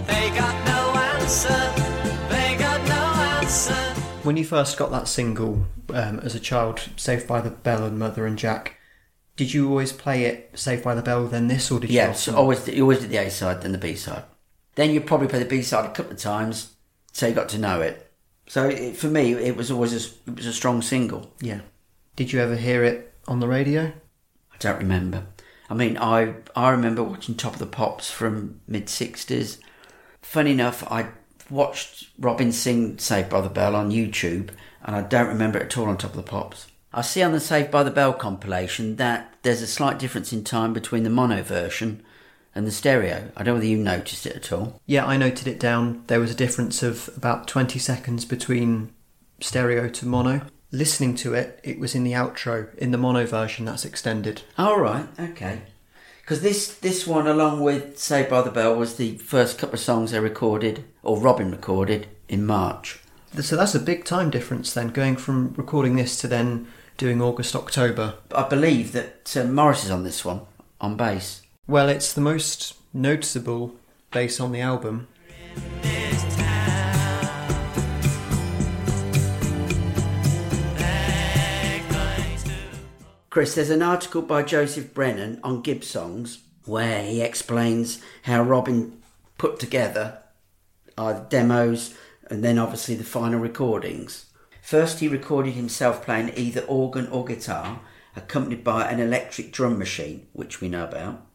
[0.06, 1.63] They got no answer.
[4.24, 7.98] When you first got that single um, as a child, Saved by the Bell and
[7.98, 8.78] Mother and Jack,
[9.36, 11.96] did you always play it Saved by the Bell then this, or did you?
[11.96, 14.24] Yes, often- always you always did the A side, then the B side.
[14.76, 16.74] Then you probably play the B side a couple of times,
[17.12, 18.10] so you got to know it.
[18.46, 21.32] So it, for me, it was always a, it was a strong single.
[21.40, 21.60] Yeah.
[22.16, 23.92] Did you ever hear it on the radio?
[24.52, 25.26] I don't remember.
[25.68, 29.58] I mean, I I remember watching Top of the Pops from mid '60s.
[30.22, 31.08] Funny enough, I
[31.50, 34.50] watched Robin sing "Saved by the Bell" on YouTube,
[34.84, 36.66] and I don't remember it at all on Top of the Pops.
[36.92, 40.44] I see on the "Saved by the Bell" compilation that there's a slight difference in
[40.44, 42.02] time between the mono version
[42.54, 43.30] and the stereo.
[43.36, 44.80] I don't know whether you noticed it at all.
[44.86, 46.04] Yeah, I noted it down.
[46.06, 48.92] There was a difference of about 20 seconds between
[49.40, 50.42] stereo to mono.
[50.70, 52.74] Listening to it, it was in the outro.
[52.76, 54.42] In the mono version, that's extended.
[54.58, 55.62] All right, okay.
[56.20, 59.80] Because this this one, along with Saved by the Bell, was the first couple of
[59.80, 63.00] songs they recorded, or Robin recorded in March.
[63.40, 67.54] So that's a big time difference then, going from recording this to then doing August,
[67.56, 68.14] October.
[68.34, 70.42] I believe that uh, Morris is on this one
[70.80, 71.42] on bass.
[71.66, 73.74] Well, it's the most noticeable
[74.12, 75.08] bass on the album.
[83.30, 89.02] Chris, there's an article by Joseph Brennan on Gibb songs where he explains how Robin
[89.38, 90.18] put together
[90.96, 91.94] either demos
[92.30, 94.26] and then obviously the final recordings.
[94.62, 97.80] First, he recorded himself playing either organ or guitar,
[98.16, 101.26] accompanied by an electric drum machine, which we know about.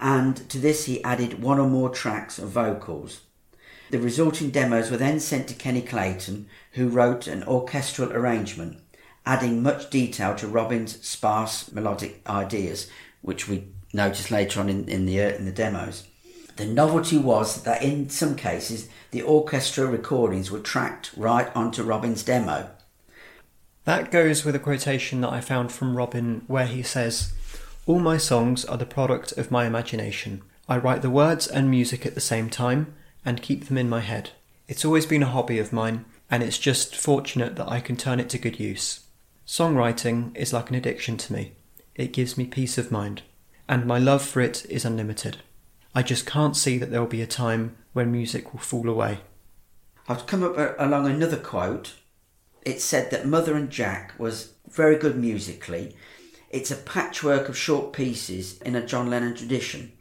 [0.00, 3.20] And to this, he added one or more tracks of vocals.
[3.90, 8.78] The resulting demos were then sent to Kenny Clayton, who wrote an orchestral arrangement,
[9.26, 12.88] adding much detail to Robin's sparse melodic ideas,
[13.20, 16.08] which we noticed later on in, in the in the demos.
[16.56, 22.22] The novelty was that in some cases the orchestra recordings were tracked right onto Robin's
[22.22, 22.70] demo.
[23.84, 27.32] That goes with a quotation that I found from Robin where he says,
[27.86, 30.42] All my songs are the product of my imagination.
[30.68, 34.00] I write the words and music at the same time and keep them in my
[34.00, 34.30] head.
[34.68, 38.20] It's always been a hobby of mine, and it's just fortunate that I can turn
[38.20, 39.00] it to good use.
[39.46, 41.52] Songwriting is like an addiction to me.
[41.94, 43.22] It gives me peace of mind,
[43.68, 45.38] and my love for it is unlimited.
[45.94, 49.20] I just can't see that there will be a time when music will fall away.
[50.08, 51.94] I've come up uh, along another quote.
[52.62, 55.94] It said that Mother and Jack was very good musically.
[56.50, 59.92] It's a patchwork of short pieces in a John Lennon tradition,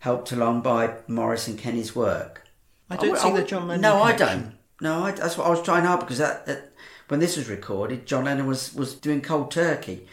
[0.00, 2.42] helped along by Morris and Kenny's work.
[2.90, 4.54] I don't w- see the oh, John Lennon No, I don't.
[4.80, 6.72] No, I, that's what I was trying hard because that, that
[7.08, 10.06] when this was recorded, John Lennon was was doing Cold Turkey.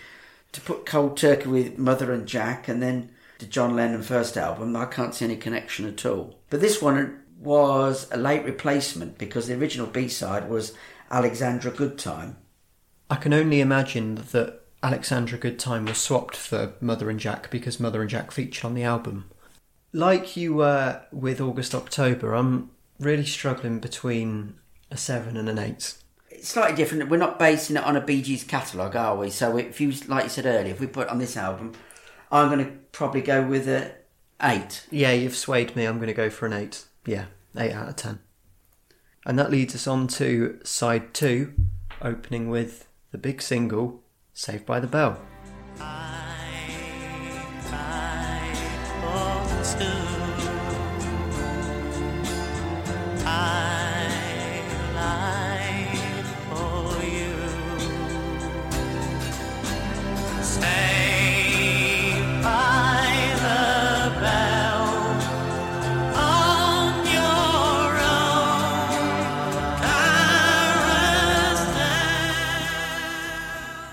[0.53, 4.75] To put Cold Turkey with Mother and Jack, and then the John Lennon first album,
[4.75, 6.39] I can't see any connection at all.
[6.49, 10.73] But this one was a late replacement because the original B side was
[11.11, 12.35] Alexandra Goodtime.
[13.09, 18.01] I can only imagine that Alexandra Goodtime was swapped for Mother and Jack because Mother
[18.01, 19.29] and Jack featured on the album.
[19.91, 24.55] Like you were with August October, I'm really struggling between
[24.89, 25.95] a 7 and an 8.
[26.31, 27.09] It's slightly different.
[27.09, 29.29] We're not basing it on a Bee Gees catalogue, are we?
[29.29, 31.73] So if you, like you said earlier, if we put it on this album,
[32.31, 33.91] I'm going to probably go with a
[34.41, 34.87] eight.
[34.89, 35.83] Yeah, you've swayed me.
[35.83, 36.85] I'm going to go for an 8.
[37.05, 37.25] Yeah,
[37.57, 38.19] 8 out of 10.
[39.25, 41.53] And that leads us on to side 2,
[42.01, 44.01] opening with the big single,
[44.33, 45.19] Saved by the Bell.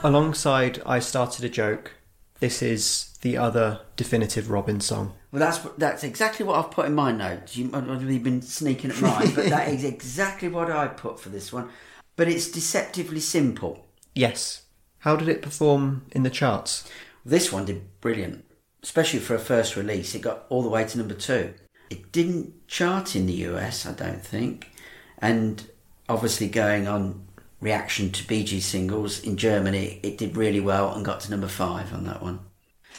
[0.03, 1.93] Alongside I Started a Joke,
[2.39, 5.13] this is the other definitive Robin song.
[5.31, 7.55] Well, that's that's exactly what I've put in my notes.
[7.55, 11.53] You, I've been sneaking at mine, but that is exactly what I put for this
[11.53, 11.69] one.
[12.17, 13.85] But it's deceptively simple.
[14.15, 14.63] Yes.
[15.01, 16.89] How did it perform in the charts?
[17.23, 18.47] This one did brilliant,
[18.83, 20.15] especially for a first release.
[20.15, 21.53] It got all the way to number two.
[21.91, 24.71] It didn't chart in the US, I don't think,
[25.19, 25.69] and
[26.09, 27.27] obviously going on
[27.61, 31.93] reaction to Gees singles in Germany, it did really well and got to number five
[31.93, 32.41] on that one.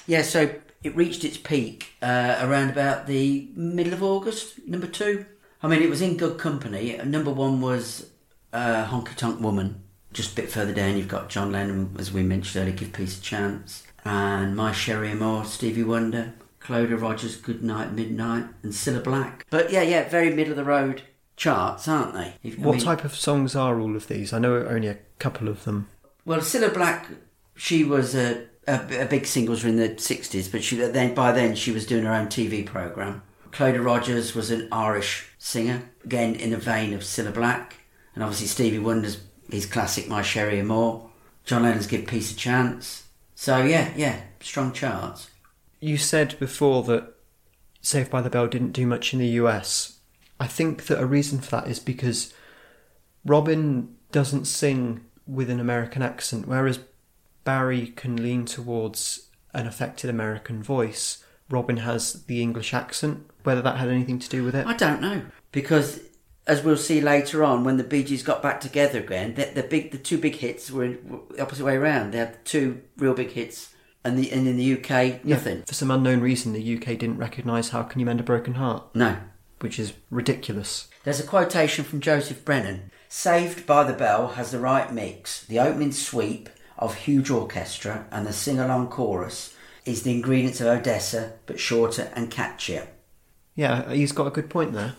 [0.08, 5.26] Yeah, so it reached its peak uh, around about the middle of August, number two.
[5.64, 6.98] I mean, it was in good company.
[7.06, 8.10] Number one was
[8.52, 9.84] uh, Honky Tonk Woman.
[10.14, 13.20] Just a bit further down, you've got John Lennon, as we mentioned earlier, Give Peace
[13.20, 13.84] a Chance.
[14.04, 19.46] And My Cherie Amour, Stevie Wonder, Clodagh Rogers, Good Night, Midnight, and Cilla Black.
[19.50, 21.04] But yeah, yeah, very middle of the road
[21.42, 22.36] charts, aren't they?
[22.44, 24.32] If- What mean- type of songs are all of these?
[24.32, 25.88] I know only a couple of them.
[26.24, 27.08] Well, Cilla Black,
[27.56, 31.56] she was a, a, a big singles in the 60s, but she then by then
[31.56, 33.24] she was doing her own TV programme.
[33.52, 37.78] Clodagh Rogers was an Irish singer, again in the vein of Cilla Black.
[38.14, 39.20] And obviously Stevie Wonder's
[39.50, 41.10] his classic My Cherie Amour.
[41.44, 43.08] John Lennon's Give Peace a Chance.
[43.34, 45.32] So yeah, yeah, strong charts.
[45.80, 47.16] You said before that
[47.82, 49.91] Saved by the Bell didn't do much in the US.
[50.42, 52.34] I think that a reason for that is because
[53.24, 56.80] Robin doesn't sing with an American accent, whereas
[57.44, 63.78] Barry can lean towards an affected American voice, Robin has the English accent, whether that
[63.78, 64.66] had anything to do with it.
[64.66, 65.22] I don't know
[65.52, 66.00] because,
[66.48, 69.64] as we'll see later on, when the Bee Gees got back together again, the, the
[69.64, 72.12] big, the two big hits were, in, were the opposite way around.
[72.12, 75.62] They had two real big hits, and the and in the UK, nothing.
[75.68, 78.96] For some unknown reason, the UK didn't recognise How Can You Mend a Broken Heart,
[78.96, 79.18] No.
[79.62, 80.88] Which is ridiculous.
[81.04, 82.92] There's a quotation from Joseph Brennan.
[83.10, 85.46] Saved by the Bell has the right mix.
[85.46, 89.56] The opening sweep of huge orchestra and the sing-along chorus
[89.86, 92.88] is the ingredients of Odessa, but shorter and catchier.
[93.56, 94.96] Yeah, he's got a good point there.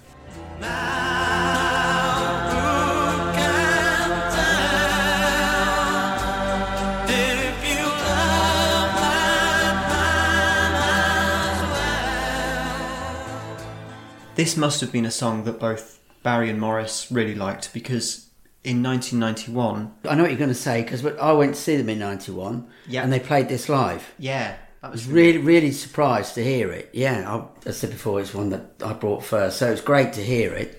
[14.35, 18.29] This must have been a song that both Barry and Morris really liked because
[18.65, 21.89] in 1991, I know what you're going to say because I went to see them
[21.89, 23.03] in '91, Yeah.
[23.03, 24.15] and they played this live.
[24.19, 26.89] yeah, that I was was really, really surprised to hear it.
[26.93, 27.29] Yeah,
[27.65, 30.53] I, I said before, it's one that I brought first, so it's great to hear
[30.55, 30.79] it.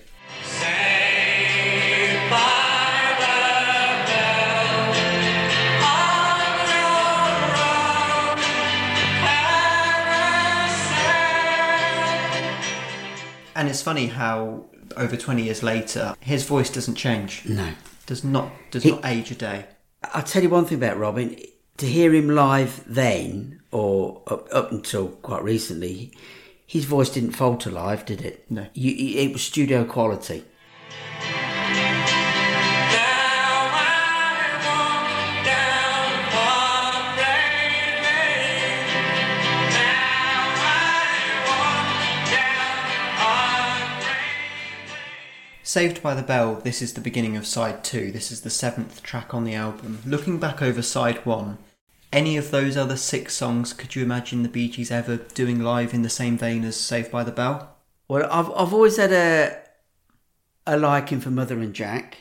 [13.64, 17.46] And it's funny how over 20 years later, his voice doesn't change.
[17.46, 17.70] No,
[18.04, 19.64] Does not does He- not age a day.
[20.12, 21.34] I'll tell you one thing about Robin.
[21.78, 26.12] To hear him live then, or up, up until quite recently,
[26.66, 28.44] his voice didn't falter live, did it?
[28.50, 28.66] No.
[28.74, 30.44] You, it was studio quality.
[45.74, 48.12] Saved by the Bell, this is the beginning of side two.
[48.12, 49.98] This is the seventh track on the album.
[50.06, 51.58] Looking back over side one,
[52.12, 55.92] any of those other six songs could you imagine the Bee Gees ever doing live
[55.92, 57.76] in the same vein as Saved by the Bell?
[58.06, 59.62] Well, I've I've always had a
[60.64, 62.18] a liking for Mother and Jack.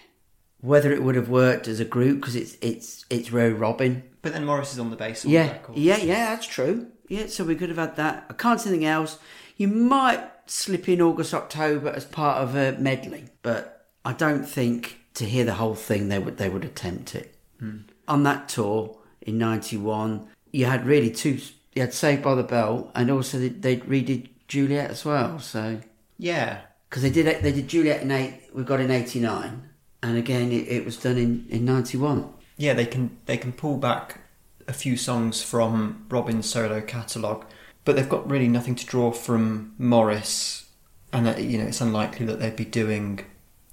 [0.59, 4.01] Whether it would have worked as a group because it's it's it's Ray Robin.
[4.23, 5.77] But then Morris is on the bass on Yeah, record.
[5.77, 6.33] yeah, yeah.
[6.33, 6.87] That's true.
[7.07, 8.25] Yeah, so we could have had that.
[8.31, 9.19] I can't see anything else.
[9.57, 14.99] You might slip in August October as part of a medley, but I don't think
[15.15, 17.35] to hear the whole thing they would they would attempt it.
[17.59, 17.79] Hmm.
[18.07, 21.39] On that tour in '91, you had really two.
[21.73, 25.39] You had Saved by the Bell, and also they, they redid Juliet as well.
[25.39, 25.79] So
[26.19, 26.61] Yeah.
[26.89, 29.69] because they did they did Juliet in eight, we got in '89,
[30.03, 32.29] and again it, it was done in in '91.
[32.57, 34.19] Yeah, they can they can pull back
[34.67, 37.45] a few songs from Robin's solo catalogue,
[37.85, 40.69] but they've got really nothing to draw from Morris,
[41.11, 43.19] and uh, you know it's unlikely that they'd be doing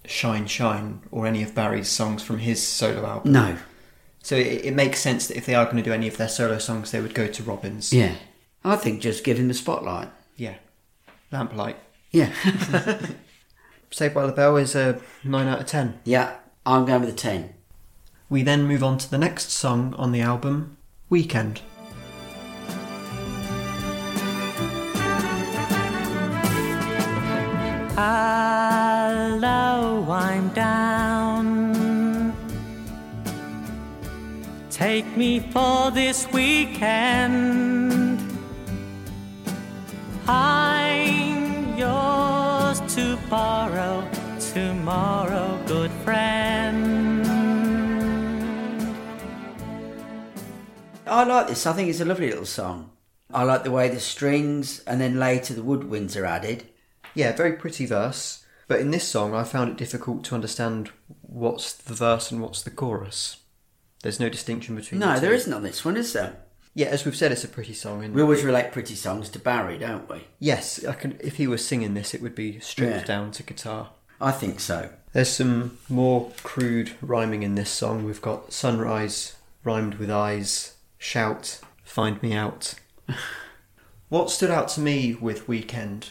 [0.04, 3.32] "Shine Shine" or any of Barry's songs from his solo album.
[3.32, 3.56] No,
[4.22, 6.28] So it, it makes sense that if they are going to do any of their
[6.28, 7.92] solo songs, they would go to Robin's.
[7.92, 8.14] yeah,
[8.64, 10.08] I think just give him the spotlight.
[10.36, 10.54] Yeah.
[11.32, 11.76] Lamplight.
[12.10, 12.32] Yeah.
[13.92, 16.00] Saved by the Bell is a nine out of ten.
[16.04, 16.36] Yeah,
[16.66, 17.54] I'm going with a 10.
[18.28, 20.76] We then move on to the next song on the album,
[21.08, 21.60] Weekend.
[28.02, 29.44] Hello,
[30.08, 32.32] I'm down.
[34.70, 38.18] Take me for this weekend.
[40.26, 44.08] I'm yours to borrow
[44.54, 47.26] tomorrow, good friend.
[51.06, 51.66] I like this.
[51.66, 52.92] I think it's a lovely little song.
[53.30, 56.69] I like the way the strings and then later the woodwinds are added.
[57.14, 58.44] Yeah, very pretty verse.
[58.68, 60.90] But in this song, I found it difficult to understand
[61.22, 63.38] what's the verse and what's the chorus.
[64.02, 65.00] There's no distinction between.
[65.00, 66.36] No, the there isn't on this one, is there?
[66.72, 68.04] Yeah, as we've said, it's a pretty song.
[68.04, 70.22] And We always relate pretty songs to Barry, don't we?
[70.38, 73.04] yes, I can, if he was singing this, it would be stripped Yeah.
[73.04, 73.90] down to guitar.
[74.20, 74.90] I think so.
[75.12, 78.04] There's some more crude rhyming in this song.
[78.04, 79.34] We've got sunrise
[79.64, 82.74] rhymed with eyes, shout, find me out.
[84.08, 86.10] what stood out to me with Weekend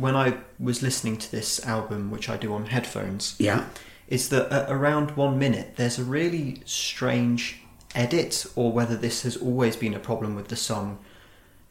[0.00, 3.64] when I was listening to this album, which I do on headphones, Yeah.
[4.08, 7.60] is that at around one minute there's a really strange
[7.94, 10.98] edit, or whether this has always been a problem with the song,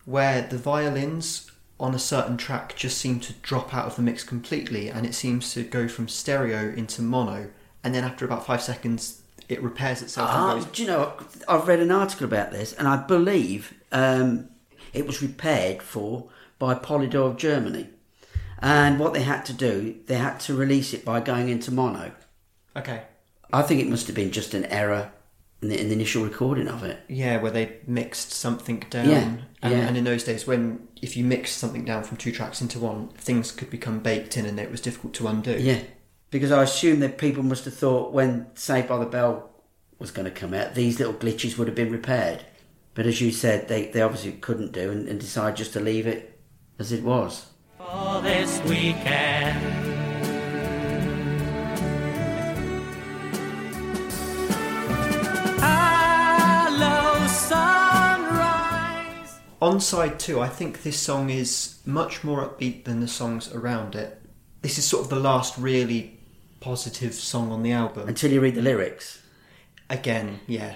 [0.05, 1.49] where the violins
[1.79, 5.15] on a certain track just seem to drop out of the mix completely and it
[5.15, 7.49] seems to go from stereo into mono,
[7.83, 10.65] and then after about five seconds it repairs itself Ah, goes.
[10.65, 11.13] do you know,
[11.47, 14.49] I've read an article about this and I believe um,
[14.93, 16.25] it was repaired for
[16.59, 17.87] by Polydor of Germany.
[18.61, 22.11] And what they had to do, they had to release it by going into mono.
[22.75, 23.03] Okay.
[23.51, 25.11] I think it must have been just an error
[25.61, 26.99] in the, in the initial recording of it.
[27.07, 29.09] Yeah, where they mixed something down.
[29.09, 29.87] Yeah, and, yeah.
[29.87, 33.09] and in those days, when if you mix something down from two tracks into one,
[33.09, 35.57] things could become baked in and it was difficult to undo.
[35.57, 35.81] Yeah,
[36.31, 39.49] because I assume that people must have thought when Saved by the Bell
[39.97, 42.45] was going to come out, these little glitches would have been repaired.
[42.93, 46.07] But as you said, they, they obviously couldn't do and, and decided just to leave
[46.07, 46.39] it
[46.77, 47.47] as it was.
[47.91, 49.79] For this weekend.
[59.61, 63.93] On side two, I think this song is much more upbeat than the songs around
[63.93, 64.21] it.
[64.61, 66.17] This is sort of the last really
[66.61, 68.07] positive song on the album.
[68.07, 69.21] Until you read the lyrics.
[69.89, 70.75] Again, yeah,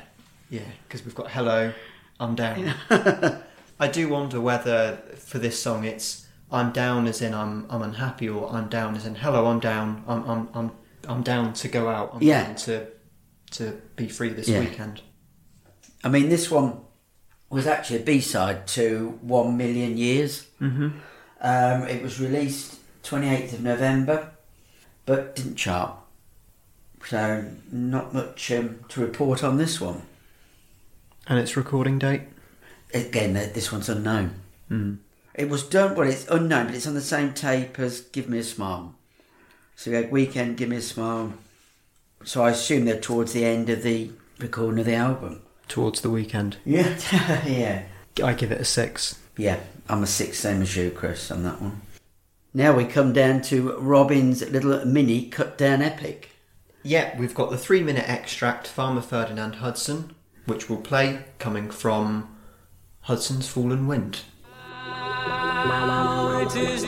[0.49, 1.71] yeah, because we've got Hello,
[2.19, 2.73] I'm Down.
[3.79, 6.22] I do wonder whether for this song it's
[6.53, 10.03] I'm down as in I'm I'm unhappy or I'm down as in Hello, I'm down.
[10.07, 10.71] I'm I'm I'm
[11.07, 12.11] I'm down to go out.
[12.13, 12.45] I'm Yeah.
[12.45, 12.87] down to
[13.51, 14.59] to be free this Yeah.
[14.61, 15.01] weekend.
[16.03, 16.77] I mean, this one
[17.49, 20.47] was actually a B side to One Million Years.
[20.61, 20.89] Mm-hmm.
[21.41, 24.31] Um, it was released 28th of November,
[25.05, 25.95] but didn't chart.
[27.05, 30.03] So, not much um, to report on this one.
[31.27, 32.21] And its recording date?
[32.93, 34.35] Again, this one's unknown.
[35.35, 38.39] It was done, well, it's unknown, but it's on the same tape as Give Me
[38.39, 38.93] a Smile.
[39.75, 41.33] So we had Weekend, Give Me a Smile.
[42.23, 45.41] So I assume they're towards the end of the recording of the album.
[45.67, 46.57] Towards the weekend.
[46.65, 46.97] Yeah,
[47.45, 47.83] yeah.
[48.23, 49.19] I give it a six.
[49.37, 49.59] Yeah,
[49.89, 51.81] I'm a six, same as you, Chris, on that one.
[52.53, 56.29] Now we come down to Robin's little mini cut down epic.
[56.83, 60.13] Yeah, we've got the three minute extract, Farmer Ferdinand Hudson,
[60.45, 62.29] which will play coming from
[63.01, 64.19] Hudson's Fallen Wind.
[64.85, 66.83] Now it is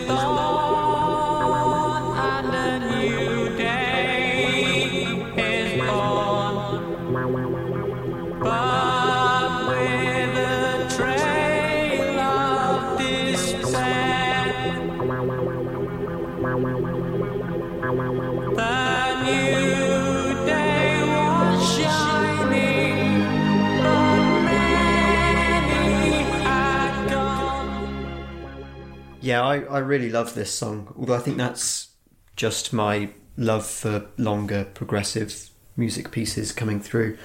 [29.26, 31.88] Yeah, I, I really love this song, although I think that's
[32.36, 37.17] just my love for longer progressive music pieces coming through.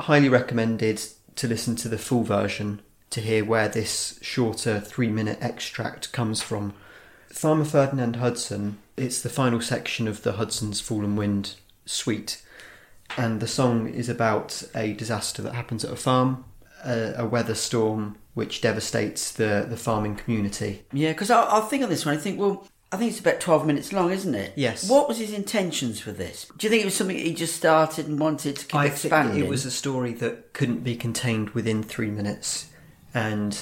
[0.00, 1.00] Highly recommended
[1.36, 6.42] to listen to the full version to hear where this shorter three minute extract comes
[6.42, 6.74] from.
[7.28, 11.54] Farmer Ferdinand Hudson, it's the final section of the Hudson's Fallen Wind
[11.86, 12.42] suite,
[13.16, 16.46] and the song is about a disaster that happens at a farm,
[16.84, 20.84] a, a weather storm which devastates the, the farming community.
[20.92, 23.40] Yeah, because I, I think on this one, I think, well, I think it's about
[23.40, 24.52] 12 minutes long, isn't it?
[24.54, 24.88] Yes.
[24.88, 26.46] What was his intentions for this?
[26.56, 29.34] Do you think it was something he just started and wanted to keep I expanding?
[29.34, 32.70] think it was a story that couldn't be contained within three minutes,
[33.12, 33.60] and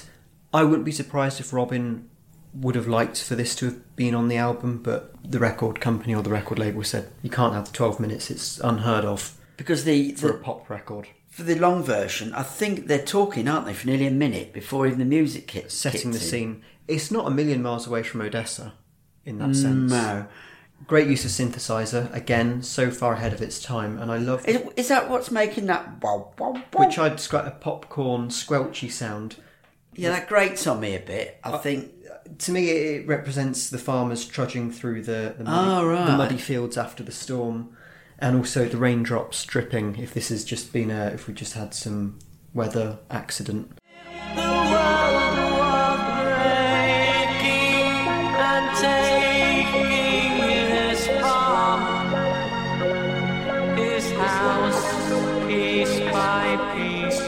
[0.53, 2.11] I wouldn't be surprised if Robin
[2.53, 6.15] would have liked for this to have been on the album, but the record company
[6.15, 8.31] or the record label said you can't have the twelve minutes.
[8.31, 11.09] It's unheard of because the, for the a pop record.
[11.37, 14.87] For the long version, I think they're talking, aren't they, for nearly a minute before
[14.87, 15.75] even the music kicks.
[15.75, 16.23] Setting the in.
[16.23, 16.63] scene.
[16.89, 18.73] It's not a million miles away from Odessa,
[19.27, 19.91] in that sense.
[19.93, 20.29] No.
[20.87, 24.63] Great use of synthesizer again, so far ahead of its time, and I love Is,
[24.77, 26.87] is that what's making that wow, wow, wow?
[26.87, 29.37] which I'd describe a popcorn squelchy sound.
[29.95, 31.39] yeah, that grates on me a bit.
[31.45, 31.93] Uh, I think
[32.39, 36.07] to me, it represents the farmers trudging through the the muddy, right.
[36.07, 37.76] the muddy fields after the storm,
[38.19, 39.97] and also the raindrops dripping.
[39.97, 42.19] If this has just been a, if we just had some
[42.55, 43.71] weather accident.
[44.35, 46.01] The world was
[46.33, 47.85] breaking
[48.37, 49.91] and taking
[50.71, 51.83] his farm,
[53.77, 57.21] his house, piece by piece.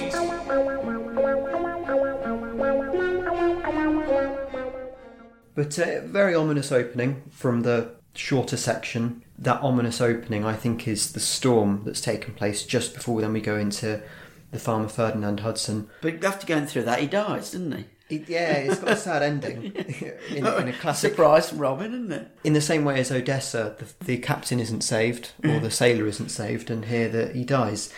[5.55, 9.23] But uh, very ominous opening from the shorter section.
[9.39, 13.41] That ominous opening, I think, is the storm that's taken place just before then we
[13.41, 14.03] go into
[14.51, 15.89] the farmer Ferdinand Hudson.
[16.01, 17.85] But after going through that, he dies, doesn't he?
[18.11, 19.73] It- yeah, it's got a sad ending
[20.31, 22.31] in, in a classic Surprise from Robin, isn't it?
[22.43, 25.63] in the same way as Odessa, the, the captain isn't saved or mm.
[25.63, 27.93] the sailor isn't saved, and here that he dies.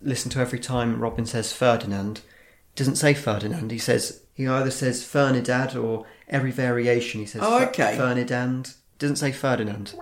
[0.00, 2.18] Listen to every time Robin says Ferdinand.
[2.18, 3.70] He doesn't say Ferdinand.
[3.72, 7.96] He says he either says Fernidad or every variation he says Oh, okay.
[7.96, 8.74] Fernidand.
[8.98, 9.94] Doesn't say Ferdinand.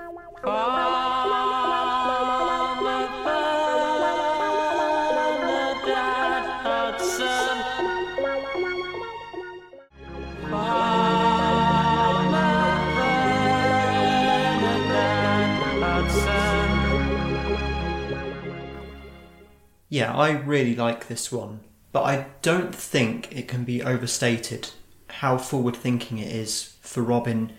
[19.89, 21.61] Yeah, I really like this one,
[21.93, 24.71] but I don't think it can be overstated
[25.09, 27.53] how forward thinking it is for Robin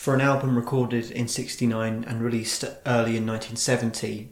[0.00, 4.30] for an album recorded in 69 and released early in 1970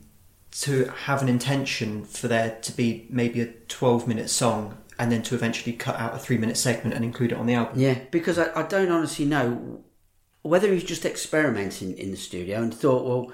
[0.50, 5.20] to have an intention for there to be maybe a 12 minute song and then
[5.20, 7.78] to eventually cut out a three minute segment and include it on the album.
[7.78, 9.84] Yeah, because I, I don't honestly know
[10.40, 13.30] whether he was just experimenting in the studio and thought, well,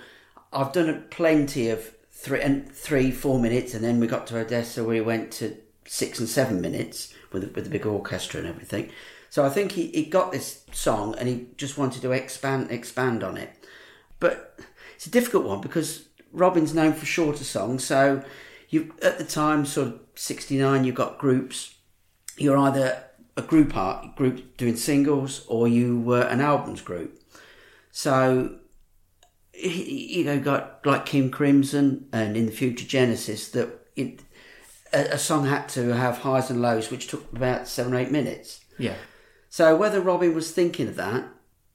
[0.52, 4.82] I've done plenty of three and three, four minutes, and then we got to Odessa
[4.82, 5.56] where we went to
[5.86, 8.90] six and seven minutes with with the big orchestra and everything.
[9.34, 13.24] So I think he, he got this song and he just wanted to expand expand
[13.24, 13.50] on it.
[14.20, 14.60] But
[14.94, 17.82] it's a difficult one because Robin's known for shorter songs.
[17.82, 18.22] So
[18.68, 21.74] you at the time, sort of sixty nine, you've got groups.
[22.36, 23.02] You're either
[23.36, 27.20] a group art group doing singles or you were an albums group.
[27.90, 28.60] So
[29.52, 34.20] you know, got like King Crimson and in the future Genesis that it,
[34.92, 38.60] a, song had to have highs and lows, which took about seven or eight minutes.
[38.78, 38.94] Yeah.
[39.54, 41.28] So whether Robin was thinking of that,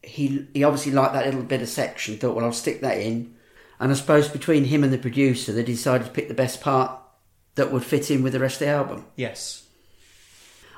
[0.04, 2.18] he he obviously liked that little bit of section.
[2.18, 3.36] Thought, well, I'll stick that in.
[3.80, 7.00] And I suppose between him and the producer, they decided to pick the best part
[7.56, 9.06] that would fit in with the rest of the album.
[9.16, 9.66] Yes.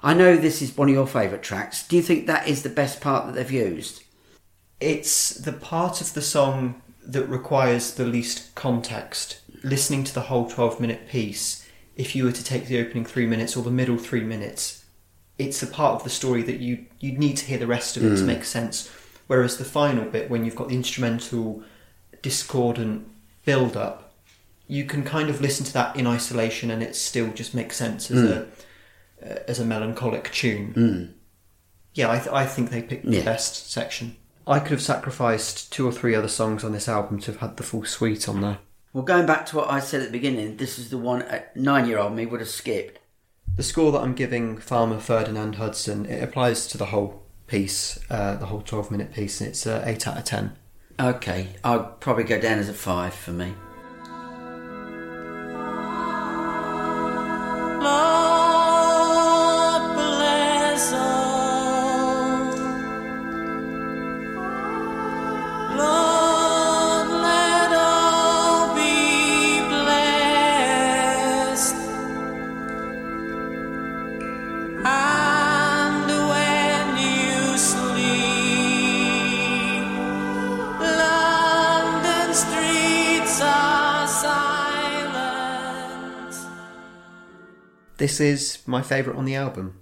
[0.04, 1.88] I know this is one of your favourite tracks.
[1.88, 4.04] Do you think that is the best part that they've used?
[4.80, 9.39] It's the part of the song that requires the least context.
[9.64, 13.26] Listening to the whole 12 minute piece, if you were to take the opening three
[13.26, 14.81] minutes or the middle three minutes,
[15.42, 18.04] it's a part of the story that you you need to hear the rest of
[18.04, 18.28] it to hmm.
[18.28, 18.89] make sense.
[19.28, 21.64] Whereas the final bit, when you've got the instrumental
[22.22, 23.08] discordant
[23.46, 24.14] build up,
[24.68, 28.12] you can kind of listen to that in isolation and it still just makes sense
[28.12, 28.28] as hmm.
[28.28, 30.74] a uh, as a melancholic tune.
[30.74, 31.06] Hmm.
[31.94, 33.20] Yeah, I, th- I think they picked Yeah.
[33.20, 34.16] the best section.
[34.48, 37.58] I could have sacrificed two or three other songs on this album to have had
[37.58, 38.60] the full suite on there.
[38.94, 41.44] Well, going back to what I said at the beginning, this is the one a
[41.56, 43.00] nine-year-old me would have skipped.
[43.58, 48.36] The score that I'm giving Farmer Ferdinand Hudson it applies to the whole piece, uh,
[48.36, 50.58] the whole 12 minute piece, and it's uh, 8 out of 10.
[50.99, 53.54] Okay, I'll probably go down as a five for me.
[88.02, 89.80] This is my favourite on the album,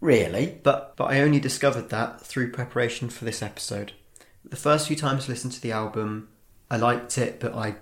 [0.00, 0.58] Really?
[0.62, 3.92] but, but I only discovered that through preparation for this episode.
[4.42, 6.30] The first few times I listened to the album,
[6.70, 7.74] I liked it, but I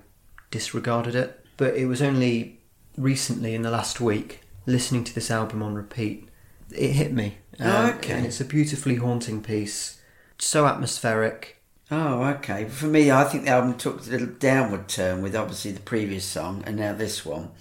[0.51, 1.47] disregarded it.
[1.57, 2.63] But it was only
[2.97, 6.29] recently, in the last week, listening to this album on repeat,
[6.75, 7.39] it hit me.
[7.61, 8.15] Um, Okay.
[8.15, 10.01] And it's a beautifully haunting piece,
[10.41, 11.63] so atmospheric.
[11.93, 12.65] Oh, okay.
[12.65, 16.25] For me, I think the album took a little downward turn with obviously the previous
[16.25, 17.53] song and now this one.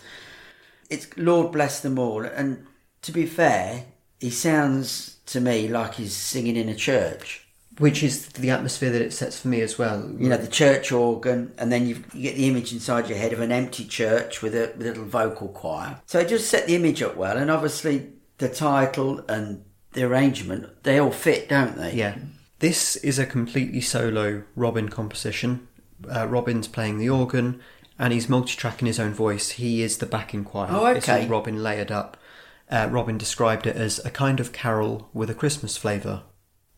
[0.89, 2.65] It's Lord bless them all, and
[3.01, 3.85] to be fair,
[4.19, 7.43] he sounds to me like he's singing in a church.
[7.79, 10.09] Which is the atmosphere that it sets for me as well.
[10.17, 13.33] You know, the church organ, and then you you get the image inside your head
[13.33, 16.01] of an empty church with a, with a little vocal choir.
[16.07, 19.63] So it just set the image up well, and obviously the title and
[19.93, 21.93] the arrangement, they all fit, don't they?
[21.93, 22.17] Yeah.
[22.59, 25.67] This is a completely solo Robin composition.
[26.11, 27.59] Uh, Robin's playing the organ
[28.00, 29.52] and he's multi-tracking his own voice.
[29.52, 30.68] He is the backing choir.
[30.72, 31.28] Oh, It's all okay.
[31.28, 32.18] Robin layered up.
[32.70, 36.24] Uh, Robin described it as a kind of carol with a Christmas flavour.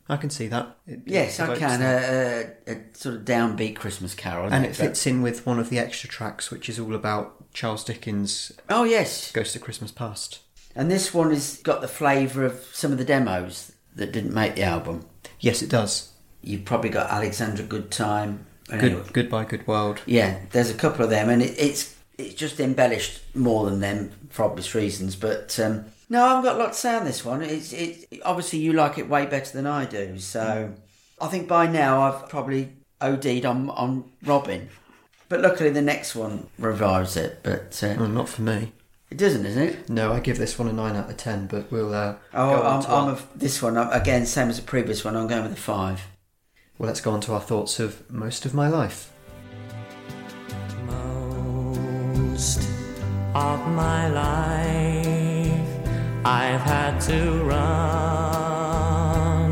[0.08, 0.76] I can see that.
[0.88, 1.82] It- Yes, it I can.
[1.82, 4.52] A, a, a sort of downbeat Christmas carol.
[4.52, 7.54] and it But- fits in with one of the extra tracks, which is all about
[7.54, 9.32] Charles Dickens' Oh, yes.
[9.32, 10.40] Ghost of Christmas Past.
[10.76, 14.56] And this one has got the flavour of some of the demos that didn't make
[14.56, 15.06] the album.
[15.40, 16.12] Yes, it does.
[16.42, 18.46] You've probably got Alexandra Goodtime.
[18.70, 20.02] Good, Anyway, Goodbye, Good World.
[20.06, 24.12] Yeah, there's a couple of them, and it, it's it's just embellished more than them
[24.30, 25.16] for obvious reasons.
[25.16, 27.42] But um, no, I've got a lot to say on this one.
[27.42, 30.74] It's it obviously you like it way better than I do, so
[31.22, 34.70] I think by now I've probably OD'd on on Robin.
[35.30, 38.72] But luckily the next one revives it, but uh, Well, not for me.
[39.12, 39.88] it doesn't, isn't it?
[39.90, 42.62] No, I give this one a 9 out of 10, but we'll uh, Oh, go
[42.64, 45.16] on I'm, I'm a, this one I'm, again, same as the previous one.
[45.16, 46.02] I'm going with a five.
[46.80, 49.12] Well, let's go on to our thoughts of most of my life.
[50.86, 52.60] Most
[53.36, 55.68] of my life,
[56.24, 58.32] I've had to run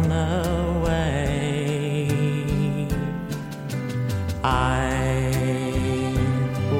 [0.09, 1.27] away.
[4.41, 5.33] I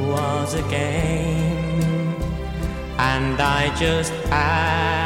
[0.07, 2.15] was a game,
[2.97, 4.96] and I just had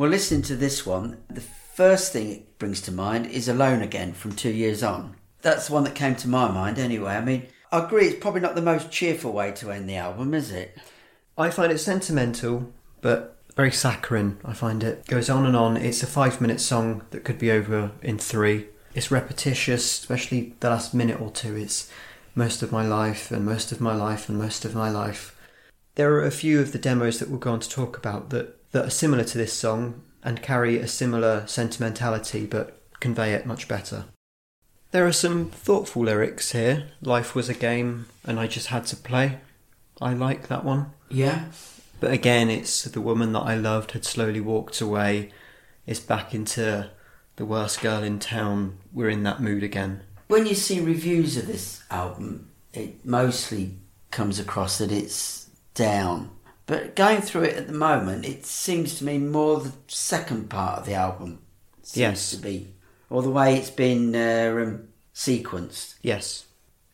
[0.00, 4.14] Well, listening to this one, the first thing it brings to mind is Alone Again
[4.14, 5.14] from Two Years On.
[5.42, 7.16] That's the one that came to my mind anyway.
[7.16, 10.32] I mean, I agree, it's probably not the most cheerful way to end the album,
[10.32, 10.74] is it?
[11.36, 12.72] I find it sentimental,
[13.02, 14.38] but very saccharine.
[14.42, 15.76] I find it goes on and on.
[15.76, 18.68] It's a five-minute song that could be over in three.
[18.94, 21.56] It's repetitious, especially the last minute or two.
[21.56, 21.90] It's
[22.34, 25.36] most of my life and most of my life and most of my life.
[25.96, 28.56] There are a few of the demos that we'll go on to talk about that,
[28.72, 33.68] that are similar to this song and carry a similar sentimentality but convey it much
[33.68, 34.04] better.
[34.92, 36.88] There are some thoughtful lyrics here.
[37.00, 39.38] Life was a game and I just had to play.
[40.00, 40.92] I like that one.
[41.08, 41.46] Yeah.
[42.00, 45.30] But again, it's the woman that I loved had slowly walked away.
[45.86, 46.90] It's back into
[47.36, 48.78] the worst girl in town.
[48.92, 50.02] We're in that mood again.
[50.28, 53.76] When you see reviews of this album, it mostly
[54.10, 56.30] comes across that it's down.
[56.70, 60.78] But going through it at the moment, it seems to me more the second part
[60.78, 61.40] of the album
[61.82, 62.30] seems Yes.
[62.30, 62.68] to be,
[63.10, 65.96] or the way it's been uh, um, sequenced.
[66.00, 66.44] Yes.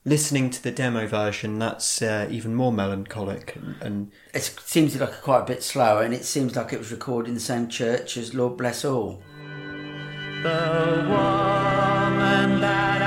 [0.06, 5.20] Listening to the demo version, that's uh, even more melancholic and, and It seems like
[5.20, 8.16] quite a bit slower, and it seems like it was recorded in the same church
[8.16, 9.20] as Lord Bless All.
[10.42, 13.02] The woman that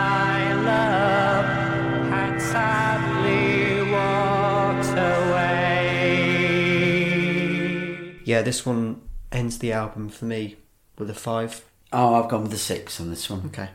[8.29, 9.01] yeah, this one
[9.31, 10.57] ends the album for me
[10.99, 11.65] with a five.
[11.91, 13.41] Oh, I've gone with the six on this one.
[13.47, 13.69] Okay.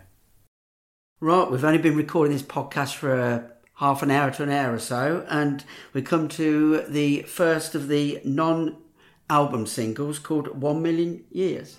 [1.18, 3.42] Right, we've only been recording this podcast for uh,
[3.78, 7.88] half an hour to an hour or so, and we come to the first of
[7.88, 8.76] the non
[9.28, 11.76] album singles called One Million Years.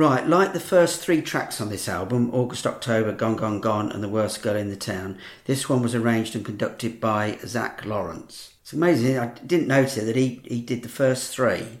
[0.00, 4.02] Right, like the first three tracks on this album August, October, Gone, Gone, Gone, and
[4.02, 8.54] The Worst Girl in the Town this one was arranged and conducted by Zack Laurence.
[8.62, 11.80] It's amazing, I didn't notice it, that he, he did the first three,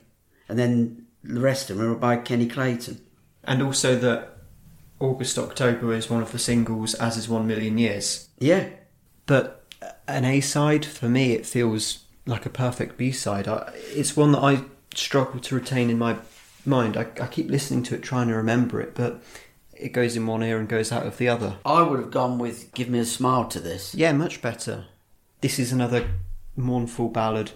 [0.50, 3.00] and then the rest of them were by Kenny Clayton.
[3.42, 4.36] And also that
[4.98, 8.28] August October is one of the singles, as is One Million Years.
[8.38, 8.68] Yeah,
[9.24, 9.64] But
[10.06, 13.48] an A side, for me, it feels like a perfect B side.
[13.94, 14.64] It's one that I
[14.94, 16.16] struggle to retain in my
[16.64, 16.96] mind.
[16.96, 19.22] I, I keep listening to it, trying to remember it, but
[19.76, 21.56] it goes in one ear and goes out of the other.
[21.64, 23.94] I would have gone with Give Me a Smile to this.
[23.94, 24.86] Yeah, much better.
[25.40, 26.08] This is another
[26.56, 27.52] mournful ballad.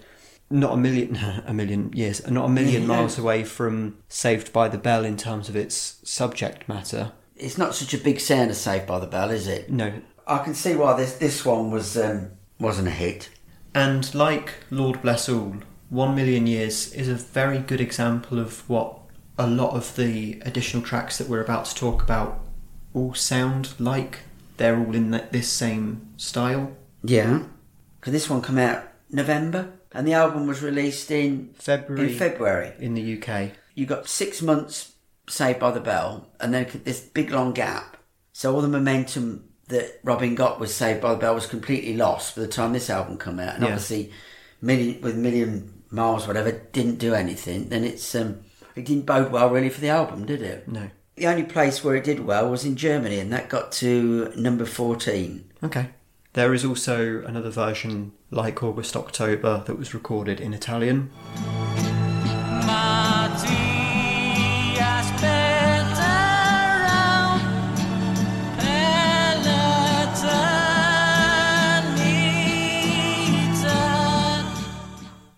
[0.50, 2.88] Not a million, a million years, not a million Yeah.
[2.88, 7.12] miles away from Saved by the Bell in terms of its subject matter.
[7.36, 9.70] It's not such a big sound as Saved by the Bell, is it?
[9.70, 9.92] No,
[10.26, 12.30] I can see why this this one was um,
[12.61, 13.28] wasn't a hit.
[13.74, 15.57] And like Lord Bless All,
[15.95, 18.99] One Million Years is a very good example of what
[19.38, 22.40] a lot of the additional tracks that we're about to talk about
[22.92, 24.22] all sound like.
[24.57, 26.72] They're all in this same style.
[27.05, 27.45] Yeah,
[28.01, 32.72] because this one came out November, and the album was released in February in February.
[32.80, 33.53] in the UK.
[33.76, 34.95] You got six months
[35.28, 37.97] Saved by the Bell, and then this big long gap.
[38.32, 42.34] So all the momentum that Robin got was Saved by the Bell was completely lost
[42.34, 43.68] by the time this album came out, and Yeah.
[43.70, 44.11] obviously,
[44.61, 47.68] million with Million Miles, whatever, didn't do anything.
[47.68, 48.41] Then it's um,
[48.74, 50.66] it didn't bode well really for the album, did it?
[50.68, 50.91] No.
[51.16, 54.64] The only place where it did well was in Germany, and that got to number
[54.64, 55.51] fourteen.
[55.62, 55.91] Okay.
[56.32, 61.11] There is also another version like August October that was recorded in Italian.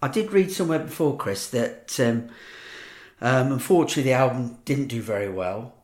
[0.02, 2.28] I did read somewhere before, Chris, that um,
[3.20, 5.74] um, unfortunately the album didn't do very well,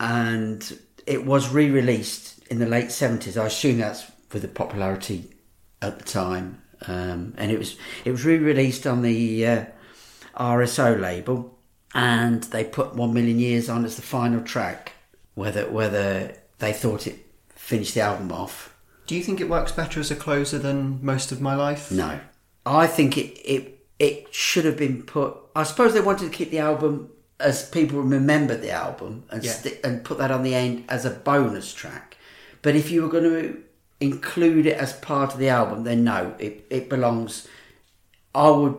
[0.00, 3.36] and it was re-released in the late seventies.
[3.36, 5.30] I assume that's for the popularity
[5.80, 9.64] at the time, um, and it was it was re-released on the uh,
[10.36, 11.58] RSO label,
[11.94, 14.92] and they put One Million Years on as the final track.
[15.34, 18.74] Whether whether they thought it finished the album off,
[19.06, 21.90] Do you think it works better as a closer than most of my life?
[21.90, 22.20] no,
[22.66, 25.36] I think it it it should have been put.
[25.54, 27.10] I suppose they wanted to keep the album
[27.40, 29.52] as people remembered the album and Yeah.
[29.52, 32.16] sti- and put that on the end as a bonus track.
[32.62, 33.62] But if you were going to
[34.00, 37.48] include it as part of the album, then no, it, it belongs.
[38.34, 38.76] I would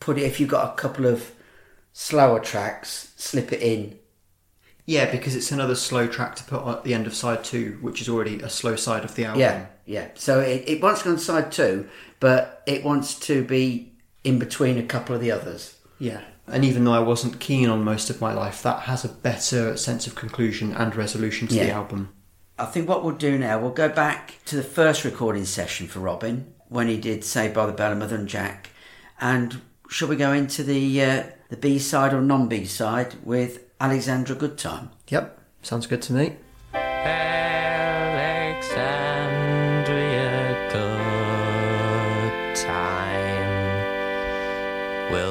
[0.00, 1.30] put it if you've got a couple of
[1.92, 3.98] slower tracks, slip it in.
[4.86, 8.00] Yeah, because it's another slow track to put at the end of side two, which
[8.00, 9.40] is already a slow side of the album.
[9.40, 10.08] Yeah, yeah.
[10.14, 11.88] So it, it wants to go on side two,
[12.20, 15.76] but it wants to be in between a couple of the others.
[15.98, 16.20] Yeah.
[16.46, 19.76] And even though I wasn't keen on most of my life, that has a better
[19.76, 21.78] sense of conclusion and resolution to the Yeah.
[21.78, 22.10] album.
[22.58, 26.00] I think what we'll do now, we'll go back to the first recording session for
[26.00, 28.70] Robin when he did Saved by the Bell and Mother and Jack,
[29.20, 33.60] and shall we go into the uh, the B side or non B side with
[33.80, 34.90] Alexandra Goodtime?
[35.08, 36.36] Yep, sounds good to me.
[36.74, 37.69] Alexandria,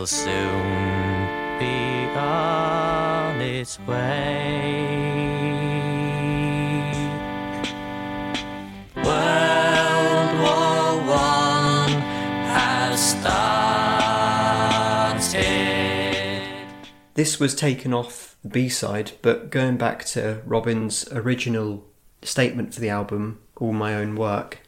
[0.10, 4.90] soon be on its way.
[8.96, 12.02] World War One
[12.50, 13.30] has started.
[17.14, 21.86] This was taken off the B side, but going back to Robin's original
[22.24, 24.62] statement for the album, All My Own Work,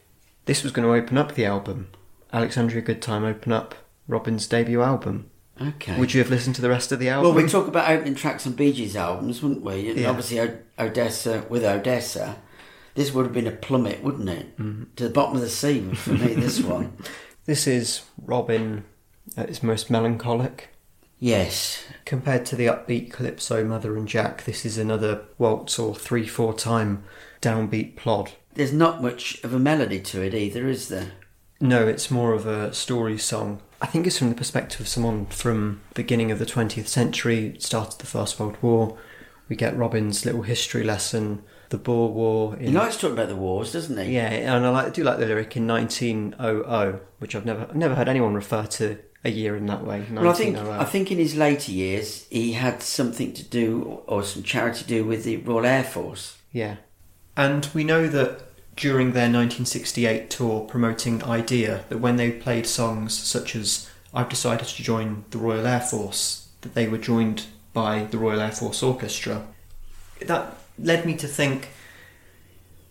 [0.46, 1.88] this was going to open up the album.
[2.32, 3.74] Alexandria Goodtime open up
[4.08, 5.31] Robin's debut album.
[5.62, 5.98] Okay.
[6.00, 7.34] Would you have listened to the rest of the album?
[7.36, 9.90] well, we talk about opening tracks on Bee Gees albums, wouldn't we?
[9.90, 10.10] And Yeah.
[10.10, 12.38] Obviously, O- Odessa with Odessa.
[12.96, 14.58] This would have been a plummet, wouldn't it?
[14.58, 14.84] Mm-hmm.
[14.96, 16.34] To the bottom of the sea for me.
[16.34, 16.94] This one,
[17.46, 18.84] This is Robin
[19.38, 20.70] at his most melancholic.
[21.20, 21.84] yes.
[22.06, 26.54] Compared to the upbeat Calypso, Mother and Jack, this is another waltz or three, four
[26.54, 27.04] time
[27.42, 28.32] downbeat plod.
[28.56, 31.12] There's not much of a melody to it either, is there?
[31.62, 33.62] No, it's more of a story song.
[33.82, 37.56] I think it's from the perspective of someone from the beginning of the 20th century,
[37.60, 38.98] start of the First World War.
[39.50, 42.56] We get Robin's little history lesson, the Boer War.
[42.58, 44.14] He likes talking about the wars, doesn't he?
[44.14, 47.76] yeah, and I like, I do like the lyric in 1900, which I've never I've
[47.76, 50.06] never heard anyone refer to a year in that way.
[50.12, 54.04] Well, I think I oh think in his later years he had something to do
[54.08, 56.38] or some charity to do with the Royal Air Force.
[56.52, 56.78] Yeah.
[57.36, 58.42] And we know that
[58.76, 64.68] during their 1968 tour promoting Idea, that when they played songs such as I've decided
[64.68, 68.84] to join the Royal Air Force, that they were joined by the Royal Air Force
[68.84, 69.46] Orchestra.
[70.22, 71.70] That led me to think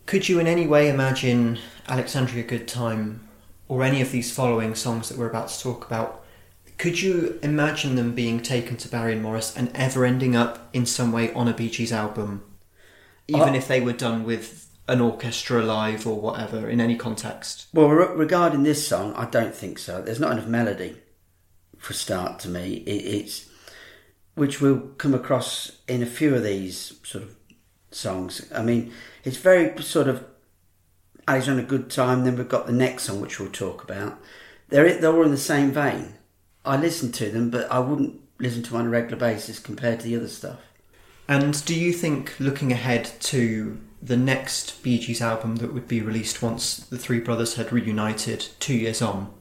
[0.05, 1.57] could you in any way imagine
[1.87, 3.27] Alexandria Good Time
[3.69, 6.25] or any of these following songs that we're about to talk about?
[6.77, 10.85] Could you imagine them being taken to Barry and Morris and ever ending up in
[10.85, 12.43] some way on a Bee Gees album?
[13.27, 14.60] even Uh, if they were done with
[14.91, 17.67] an orchestra live or whatever in any context.
[17.73, 20.01] Well, re- regarding this song, I don't think so.
[20.01, 20.97] There's not enough melody
[21.77, 22.73] for start to me.
[22.85, 23.49] It, it's
[24.35, 27.35] which we'll come across in a few of these sort of
[27.89, 28.51] songs.
[28.53, 28.91] I mean,
[29.23, 30.25] it's very sort of
[31.25, 32.25] Alexander Good Time.
[32.25, 34.19] Then we've got the next song, which we'll talk about.
[34.67, 36.15] They're they're all in the same vein.
[36.65, 40.01] I listen to them, but I wouldn't listen to them on a regular basis compared
[40.01, 40.59] to the other stuff.
[41.29, 46.01] And do you think, looking ahead to the next Bee Gees album that would be
[46.01, 49.31] released once the three brothers had reunited two years on,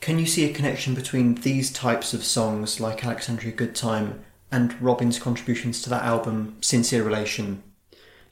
[0.00, 4.18] can you see a connection between these types of songs like Alexandria Goodtime
[4.52, 7.62] and Robin's contributions to that album, Sincere Relation?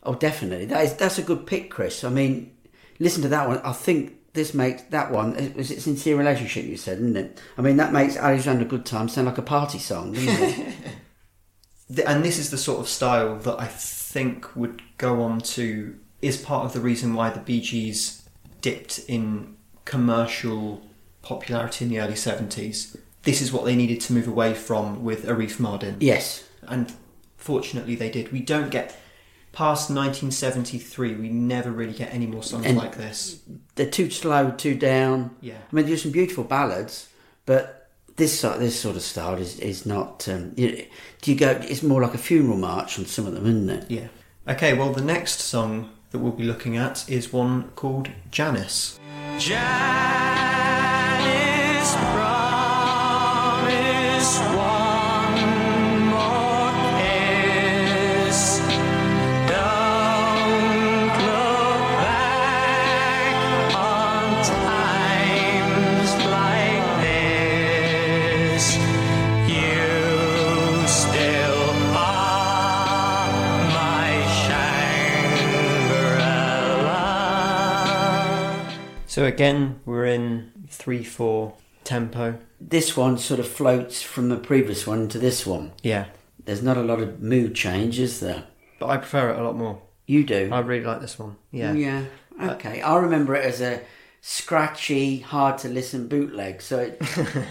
[0.03, 0.67] Oh, definitely.
[0.67, 2.05] That is that's a good pick, Chris.
[2.05, 2.55] I mean,
[2.99, 3.59] listen to that one.
[3.59, 5.55] I think this makes that one.
[5.55, 6.65] Was it sincere relationship?
[6.65, 7.41] You said, isn't it?
[7.57, 10.75] I mean, that makes Alexander Goodtime sound like a party song, doesn't it?
[12.07, 13.67] And this is the sort of style that I
[14.13, 18.29] think would go on to is part of the reason why the Bee Gees
[18.61, 20.83] dipped in commercial
[21.23, 22.97] popularity in the early 70s.
[23.23, 25.97] This is what they needed to move away from with Arif Mardin.
[26.01, 26.45] yes.
[26.65, 26.93] And
[27.37, 28.31] fortunately they did.
[28.33, 28.97] We don't get
[29.53, 33.41] past 1973, we never really get any more songs And- like this.
[33.75, 35.31] They're too slow, too down.
[35.41, 35.55] Yeah.
[35.71, 37.09] I mean, there's some beautiful ballads,
[37.47, 40.29] but this sort this sort of style is is not.
[40.29, 40.85] Um, you,
[41.23, 41.51] do you go?
[41.63, 43.91] It's more like a funeral march on some of them, isn't it?
[43.91, 44.09] Yeah.
[44.47, 48.99] Okay, well, the next song that we'll be looking at is one called Janice.
[49.39, 50.73] Janice
[79.13, 81.53] So again, we're in 3 4
[81.85, 82.39] tempo.
[82.59, 85.73] This one sort of floats from the previous one to this one.
[85.83, 86.07] Yeah.
[86.43, 88.45] There's not a lot of mood change, is there?
[88.81, 89.83] But I prefer it a lot more.
[90.07, 90.49] You do.
[90.51, 91.37] I really like this one.
[91.51, 91.75] Yeah.
[91.75, 92.05] Yeah.
[92.41, 93.83] Uh, okay, I remember it as a
[94.23, 96.63] scratchy, hard to listen bootleg.
[96.63, 96.97] So, it,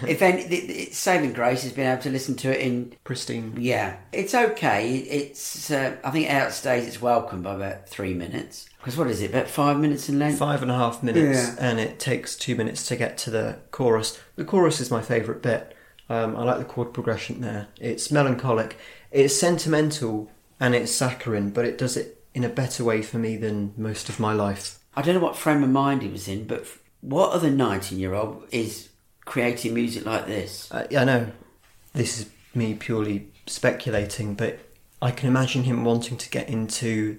[0.08, 2.94] if any, it, it, saving grace has been able to listen to it in.
[3.04, 3.54] Pristine.
[3.58, 4.96] Yeah, it's okay.
[4.96, 8.68] It's uh, I think it outstays its welcome by about three minutes.
[8.78, 9.30] Because what is it?
[9.30, 10.38] About five minutes in length.
[10.38, 11.56] Five and a half minutes, Yeah.
[11.60, 14.20] and it takes two minutes to get to the chorus.
[14.36, 15.76] The chorus is my favourite bit.
[16.08, 17.68] Um, I like the chord progression there.
[17.80, 18.76] It's melancholic,
[19.12, 23.36] it's sentimental, and it's saccharine, but it does it in a better way for me
[23.36, 24.78] than most of my life.
[24.94, 26.66] I don't know what frame of mind he was in, but
[27.00, 28.88] what other nineteen-year-old is
[29.24, 30.70] creating music like this?
[30.70, 31.32] Uh, I know
[31.94, 34.58] this is me purely speculating, but
[35.00, 37.18] I can imagine him wanting to get into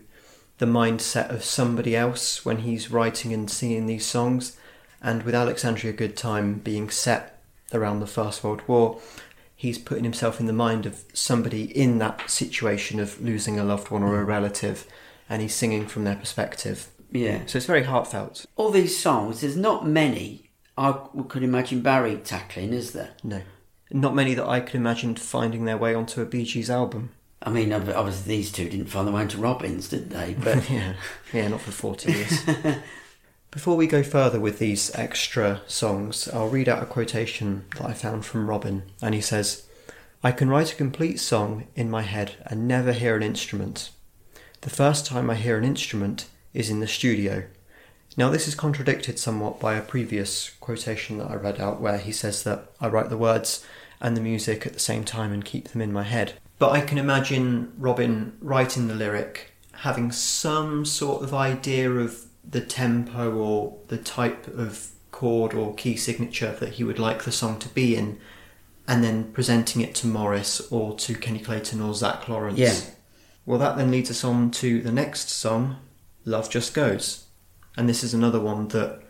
[0.60, 4.58] the mindset of somebody else when he's writing and singing these songs.
[5.02, 7.42] And with Alexandria Goodtime being set
[7.74, 9.02] around the First World War,
[9.56, 13.90] he's putting himself in the mind of somebody in that situation of losing a loved
[13.90, 14.86] one or a relative,
[15.28, 16.88] and he's singing from their perspective.
[17.14, 17.46] Yeah.
[17.46, 18.46] So it's very heartfelt.
[18.56, 20.44] All these songs, there's not many
[20.78, 20.94] I
[21.28, 23.12] could imagine Barry tackling, is there?
[23.24, 23.42] No.
[23.92, 27.12] Not many that I could imagine finding their way onto a Bee Gees album.
[27.44, 30.34] I mean, obviously these two didn't find their way into Robin's, did they?
[30.44, 30.94] But Yeah,
[31.32, 32.44] yeah, not for 40 years.
[33.52, 37.94] Before we go further with these extra songs, I'll read out a quotation that I
[37.94, 39.68] found from Robin, and he says,
[40.24, 43.92] I can write a complete song in my head and never hear an instrument.
[44.62, 47.46] The first time I hear an instrument is in the studio.
[48.16, 52.12] Now, this is contradicted somewhat by a previous quotation that I read out where he
[52.12, 53.66] says that I write the words
[54.00, 56.34] and the music at the same time and keep them in my head.
[56.60, 62.62] But I can imagine Robin writing the lyric, having some sort of idea of the
[62.62, 67.58] tempo or the type of chord or key signature that he would like the song
[67.60, 68.20] to be in,
[68.88, 72.60] and then presenting it to Morris or to Kenny Clayton or Zack Laurence.
[72.60, 72.76] Yeah.
[73.46, 75.78] Well, that then leads us on to the next song,
[76.26, 77.26] Love Just Goes.
[77.76, 79.02] And this is another one that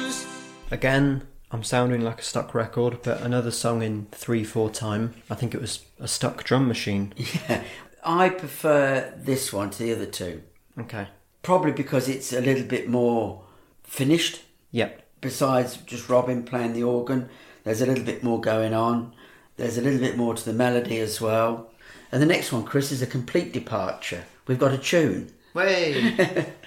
[0.10, 0.26] knows.
[0.72, 1.22] Again,
[1.54, 5.14] I'm sounding like a stuck record, but another song in 3 4 time.
[5.30, 7.14] I think it was a stuck drum machine.
[7.47, 7.64] Yeah.
[8.06, 10.41] I prefer this one to the other two.
[10.78, 11.08] Okay.
[11.41, 13.45] Probably because it's a little bit more
[13.84, 14.41] finished.
[14.72, 15.08] Yep.
[15.22, 17.30] Besides just Robin playing the organ,
[17.64, 19.14] there's a little bit more going on.
[19.56, 21.72] There's a little bit more to the melody as well.
[22.12, 24.26] And the next one, Chris, is a complete departure.
[24.47, 25.32] We've got a tune.
[25.54, 26.51] Way!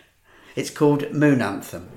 [0.57, 1.91] It's called Moon Anthem.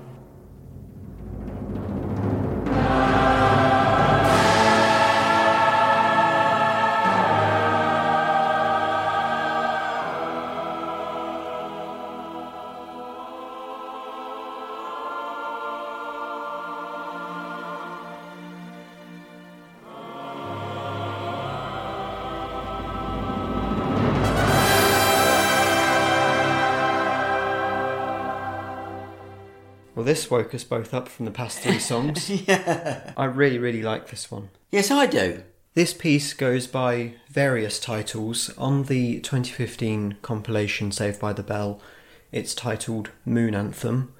[30.10, 32.28] This woke us both up from the past three songs.
[32.48, 33.12] yeah.
[33.16, 34.48] I really, really like this one.
[34.72, 35.44] Yes, I do.
[35.74, 38.50] This piece goes by various titles.
[38.58, 41.80] On the 2015 compilation Saved by the Bell,
[42.32, 44.12] it's titled Moon Anthem.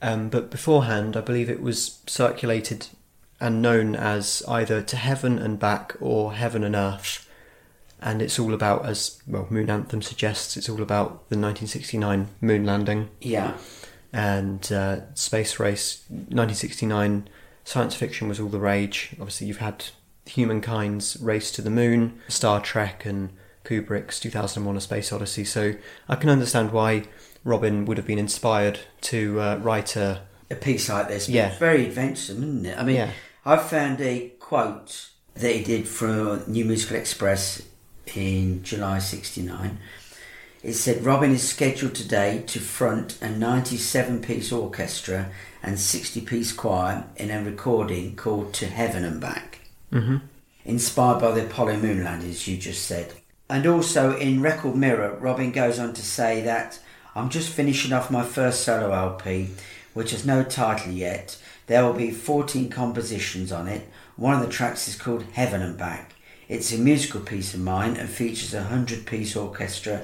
[0.00, 2.86] Um, but beforehand, I believe it was circulated
[3.38, 7.28] and known as either To Heaven and Back or Heaven and Earth.
[8.00, 12.64] And it's all about, as well, Moon Anthem suggests, it's all about the 1969 moon
[12.64, 13.58] landing Yeah.
[14.14, 17.28] And uh, space race 1969
[17.64, 19.84] science fiction was all the rage obviously you've had
[20.26, 23.30] humankind's race to the moon star trek and
[23.64, 25.74] kubrick's 2001 a space odyssey so
[26.08, 27.02] i can understand why
[27.42, 31.28] robin would have been inspired to uh, write a A piece like this.
[31.28, 31.56] Yeah.
[31.58, 32.78] Very adventuresome, isn't it?
[32.78, 33.10] I mean, Yeah.
[33.46, 37.62] I found a quote that he did for New Musical Express
[38.14, 39.78] in July 69.
[40.64, 45.28] It said, Robin is scheduled today to front a 97 piece orchestra
[45.62, 49.58] and 60 piece choir in a recording called To Heaven and Back.
[49.92, 50.22] Mhm.
[50.64, 53.12] Inspired by the Apollo moon landings, you just said.
[53.50, 56.78] And also in Record Mirror, Robin goes on to say that
[57.14, 59.50] I'm just finishing off my first solo LP,
[59.92, 61.36] which has no title yet.
[61.66, 63.86] There will be 14 compositions on it.
[64.16, 66.14] One of the tracks is called Heaven and Back.
[66.48, 70.02] It's a musical piece of mine and features a 100 piece orchestra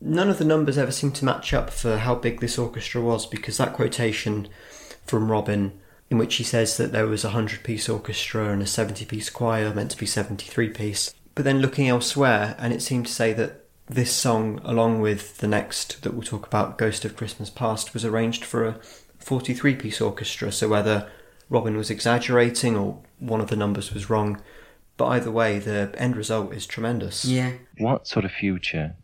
[0.00, 3.26] none of the numbers ever seem to match up for how big this orchestra was
[3.26, 4.48] because that quotation
[5.06, 5.78] from Robin,
[6.10, 9.30] in which he says that there was a 100 piece orchestra and a 70 piece
[9.30, 13.32] choir meant to be 73 piece, But then looking elsewhere, and it seemed to say
[13.32, 17.94] that this song, along with the next that we'll talk about, Ghost of Christmas Past,
[17.94, 18.80] was arranged for a
[19.18, 20.50] 43 piece orchestra.
[20.50, 21.08] So whether
[21.48, 24.42] Robin was exaggerating or one of the numbers was wrong,
[24.96, 27.24] but either way, the end result is tremendous.
[27.24, 27.52] Yeah.
[27.78, 28.96] What sort of future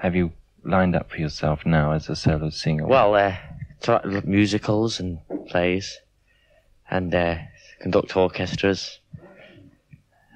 [0.00, 0.32] have you
[0.64, 2.86] lined up for yourself now as a solo singer?
[2.86, 3.36] Well, uh,
[4.24, 5.98] musicals and plays,
[6.90, 7.36] and uh,
[7.80, 9.00] conduct orchestras,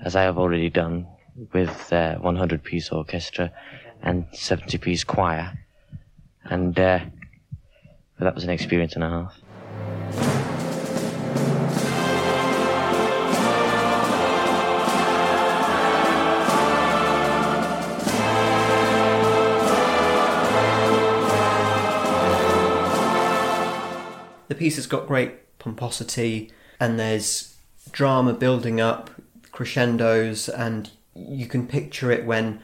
[0.04, 1.06] as I have already done
[1.52, 3.52] with uh, 100 piece orchestra
[4.02, 5.58] and 70 piece choir,
[6.44, 7.00] and uh,
[8.18, 9.34] that was an experience and a half.
[24.48, 27.56] The piece has got great pomposity, and there's
[27.92, 29.10] drama building up,
[29.52, 32.60] crescendos, and you can picture it when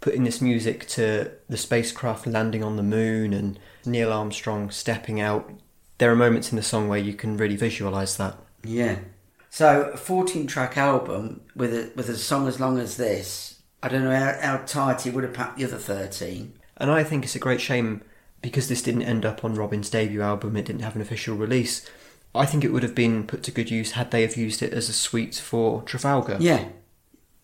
[0.00, 5.50] putting this music to the spacecraft landing on the moon and Neil Armstrong stepping out.
[5.98, 8.36] There are moments in the song where you can really visualize that.
[8.64, 9.00] Yeah.
[9.50, 13.88] So a 14 track album with a with a song as long as this, I
[13.88, 16.54] don't know how, how tight it would have packed the other 13.
[16.78, 18.02] And I think it's a great shame
[18.42, 21.88] because this didn't end up on Robin's debut album, it didn't have an official release.
[22.34, 24.72] I think it would have been put to good use had they have used it
[24.72, 26.36] as a suite for Trafalgar.
[26.40, 26.68] Yeah.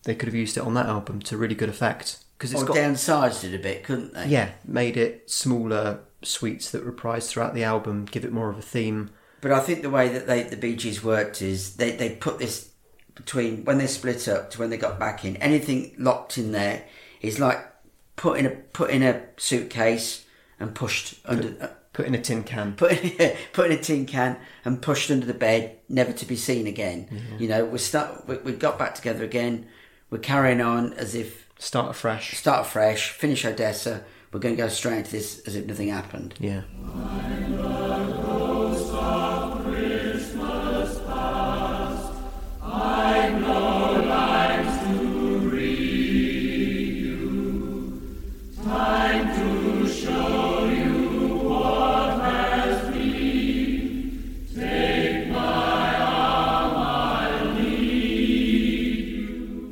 [0.03, 2.67] They could have used it on that album to really good effect because it's Or
[2.67, 4.27] got downsized it a bit, couldn't they?
[4.27, 8.61] yeah made it smaller suites that reprise throughout the album, give it more of a
[8.61, 9.09] theme.
[9.41, 12.39] But I think the way that they the Bee Gees worked is they, they put
[12.39, 12.71] this
[13.15, 15.35] between when they split up to when they got back in.
[15.37, 16.83] Anything locked in there
[17.21, 17.59] is like
[18.15, 20.25] put in a put in a suitcase
[20.59, 22.75] and pushed under uh, Put in a tin can.
[22.75, 26.35] put in, put in a tin can and pushed under the bed, never to be
[26.35, 27.07] seen again.
[27.39, 29.65] You know, we start we, we got back together again.
[30.11, 32.37] We're carrying on as if Start afresh.
[32.37, 33.09] start afresh.
[33.09, 34.03] finish Odessa.
[34.31, 36.35] We're going to go straight into this as if nothing happened.
[36.39, 36.61] Yeah.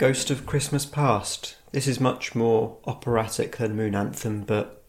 [0.05, 1.55] Ghost of Christmas Past.
[1.71, 4.83] This is much more operatic than Moon Anthem, but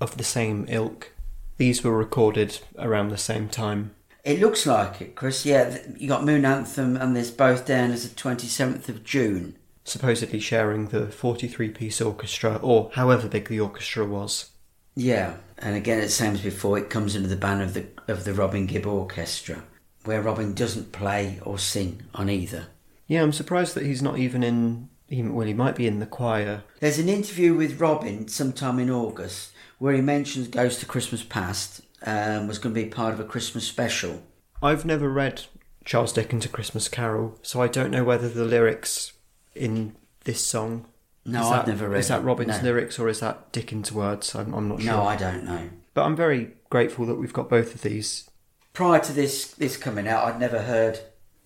[0.00, 1.12] of the same ilk.
[1.58, 3.94] These were recorded around the same time.
[4.24, 5.44] It looks like it, Chris.
[5.44, 9.56] Yeah, you got Moon Anthem, and this both down as the twenty seventh of June.
[9.84, 14.52] supposedly sharing the 43 piece orchestra, or however big the orchestra was.
[14.94, 16.78] Yeah, and again, it's same as before.
[16.78, 19.64] It comes under the ban of the of the Robin Gibb Orchestra,
[20.04, 22.68] where Robin doesn't play or sing on either.
[23.12, 24.88] Yeah, I'm surprised that he's not even in.
[25.34, 26.62] Well, he might be in the choir.
[26.80, 31.82] There's an interview with Robin sometime in August where he mentions Ghost to Christmas Past
[32.06, 34.22] um, was going to be part of a Christmas special.
[34.62, 35.42] I've never read
[35.84, 39.12] Charles Dickens' A Christmas Carol, so I don't know whether the lyrics
[39.54, 40.86] in this song.
[41.26, 42.64] No, is I've that- never read Is that Robin's no.
[42.64, 44.34] lyrics or is that Dickens' words?
[44.34, 44.90] I'm, I'm not sure.
[44.90, 45.68] No, I don't know.
[45.92, 48.30] But I'm very grateful that we've got both of these.
[48.72, 51.00] Prior to this this coming out, I'd never heard.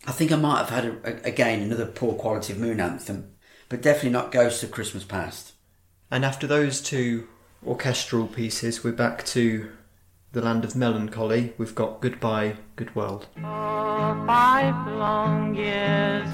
[0.05, 3.33] I think I might have had a, a- again another poor quality of Moon Anthem,
[3.69, 5.53] but definitely not Ghosts of Christmas Past.
[6.11, 7.29] And after those two
[7.67, 9.71] orchestral pieces, we're back to
[10.33, 11.55] the land of melancholy.
[11.59, 13.27] We've got Goodbye, Good World.
[13.35, 16.29] For five long years,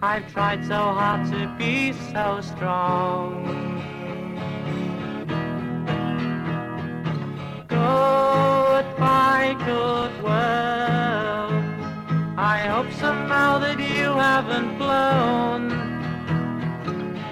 [0.00, 3.44] I've tried so hard to be so strong.
[8.18, 10.67] Goodbye, good world.
[14.40, 15.68] Haven't blown.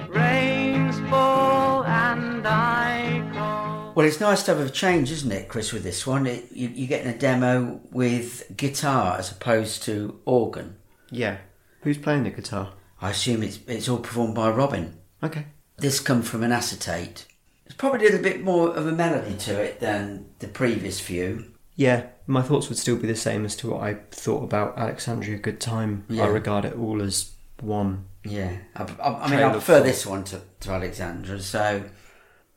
[0.09, 3.93] Rains fall and I call.
[3.95, 5.73] Well, it's nice to have a change, isn't it, Chris?
[5.73, 10.78] With this one, it, you, you're getting a demo with guitar as opposed to organ.
[11.12, 11.37] Yeah.
[11.83, 12.73] Who's playing the guitar?
[13.01, 14.97] I assume it's it's all performed by Robin.
[15.23, 15.47] Okay.
[15.77, 17.27] This comes from an acetate.
[17.66, 21.53] It's probably a little bit more of a melody to it than the previous few.
[21.77, 25.36] Yeah, my thoughts would still be the same as to what I thought about Alexandria
[25.39, 26.05] Good Time.
[26.09, 26.24] Yeah.
[26.24, 28.07] I regard it all as one.
[28.24, 31.39] Yeah, I, I, I mean, I prefer this one to, to Alexandria.
[31.40, 31.85] So,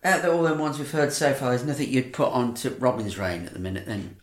[0.03, 2.71] out of all the ones we've heard so far, there's nothing you'd put on to
[2.71, 3.85] Robin's Reign at the minute.
[3.85, 4.15] Then,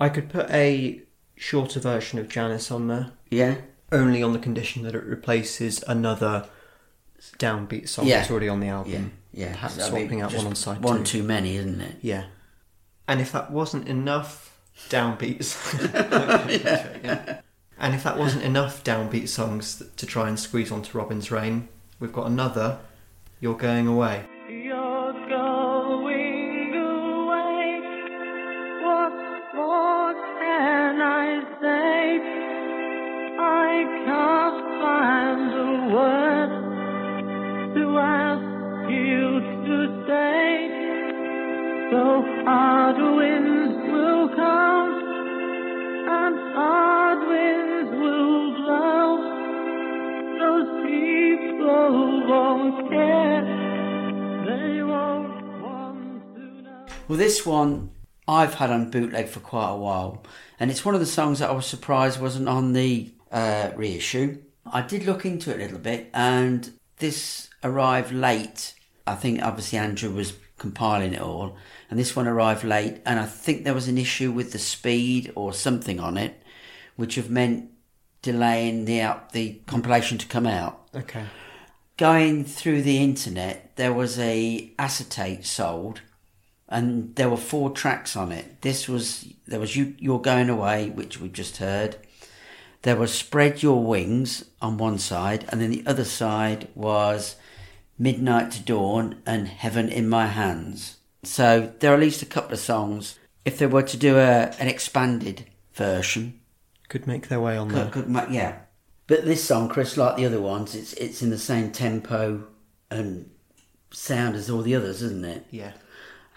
[0.00, 1.00] I could put a
[1.36, 3.56] shorter version of Janice on there, yeah,
[3.92, 6.48] only on the condition that it replaces another
[7.38, 8.18] downbeat song Yeah.
[8.18, 9.12] that's already on the album.
[9.32, 9.52] yeah, yeah.
[9.52, 11.20] Perhaps I mean, swapping out just one on side one two.
[11.20, 11.96] too many, isn't it?
[12.02, 12.24] Yeah.
[13.10, 14.56] And if that wasn't enough
[14.88, 15.56] downbeats,
[17.80, 21.66] And if that wasn't enough downbeat songs to try and squeeze onto Robin's Reign,
[21.98, 22.78] we've got another,
[23.40, 24.26] You're Going Away.
[57.10, 57.90] Well, this one
[58.28, 60.22] I've had on bootleg for quite a while,
[60.60, 64.40] and it's one of the songs that I was surprised wasn't on the uh, reissue.
[64.64, 68.74] I did look into it a little bit, and this arrived late.
[69.08, 71.56] I think obviously Andrew was compiling it all,
[71.90, 75.32] and this one arrived late, and I think there was an issue with the speed
[75.34, 76.40] or something on it,
[76.94, 77.72] which have meant
[78.22, 81.24] delaying the out the compilation to come out Okay.
[81.96, 86.02] going through the internet, there was a acetate sold,
[86.70, 88.62] and there were four tracks on it.
[88.62, 91.96] This was there was you you're going away, which we just heard.
[92.82, 97.36] There was spread your wings on one side, and then the other side was
[97.98, 100.96] midnight to dawn and heaven in my hands.
[101.22, 103.18] So there are at least a couple of songs.
[103.44, 106.40] If they were to do a an expanded version,
[106.88, 108.02] Could make their way on Could, there.
[108.04, 108.58] could yeah.
[109.06, 112.46] But this song, Chris, like the other ones, it's it's in the same tempo
[112.90, 113.28] and
[113.92, 115.46] sound as all the others, isn't it?
[115.50, 115.72] Yeah.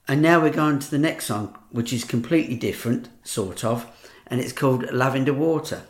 [0.05, 3.87] And now we're going to the next song, which is completely different, sort of,
[4.27, 5.83] and it's called Lavender Water.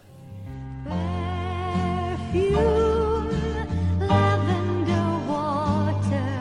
[0.85, 2.59] Perfume,
[3.99, 6.39] lavender water.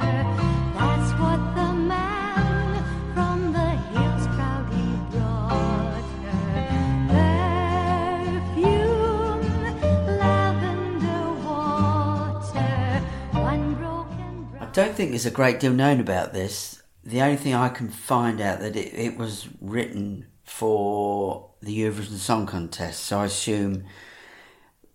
[0.76, 2.84] That's what the man
[3.14, 6.42] from the hills proudly brought her.
[8.52, 9.40] Perfume,
[10.18, 13.00] lavender water.
[13.32, 16.81] One broken I don't think there's a great deal known about this.
[17.04, 22.16] The only thing I can find out that it, it was written for the Eurovision
[22.16, 23.84] Song Contest, so I assume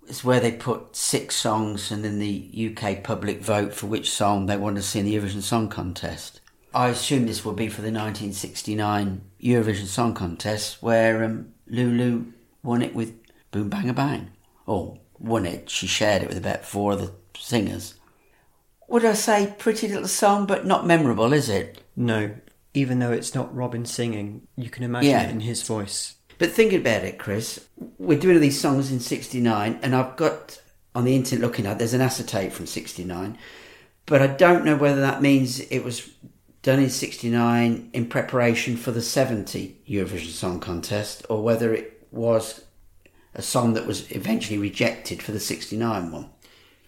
[0.08, 4.46] it's where they put six songs and then the UK public vote for which song
[4.46, 6.40] they want to see in the Eurovision Song Contest.
[6.74, 12.26] I assume this will be for the 1969 Eurovision Song Contest where um, Lulu
[12.64, 13.16] won it with
[13.52, 14.32] Boom Bang a Bang.
[14.66, 17.96] Or won it, she shared it with about four other singers.
[18.88, 21.82] Would I say pretty little song, but not memorable, is it?
[21.98, 22.32] No,
[22.74, 25.24] even though it's not Robin singing, you can imagine Yeah.
[25.24, 26.14] it in his voice.
[26.38, 27.60] But thinking about it, Chris,
[27.98, 30.62] we're doing these songs in '69, and I've got
[30.94, 33.38] on the internet looking at there's an acetate from '69,
[34.06, 36.08] but I don't know whether that means it was
[36.62, 42.62] done in '69 in preparation for the '70 Eurovision Song Contest, or whether it was
[43.34, 46.30] a song that was eventually rejected for the '69 one.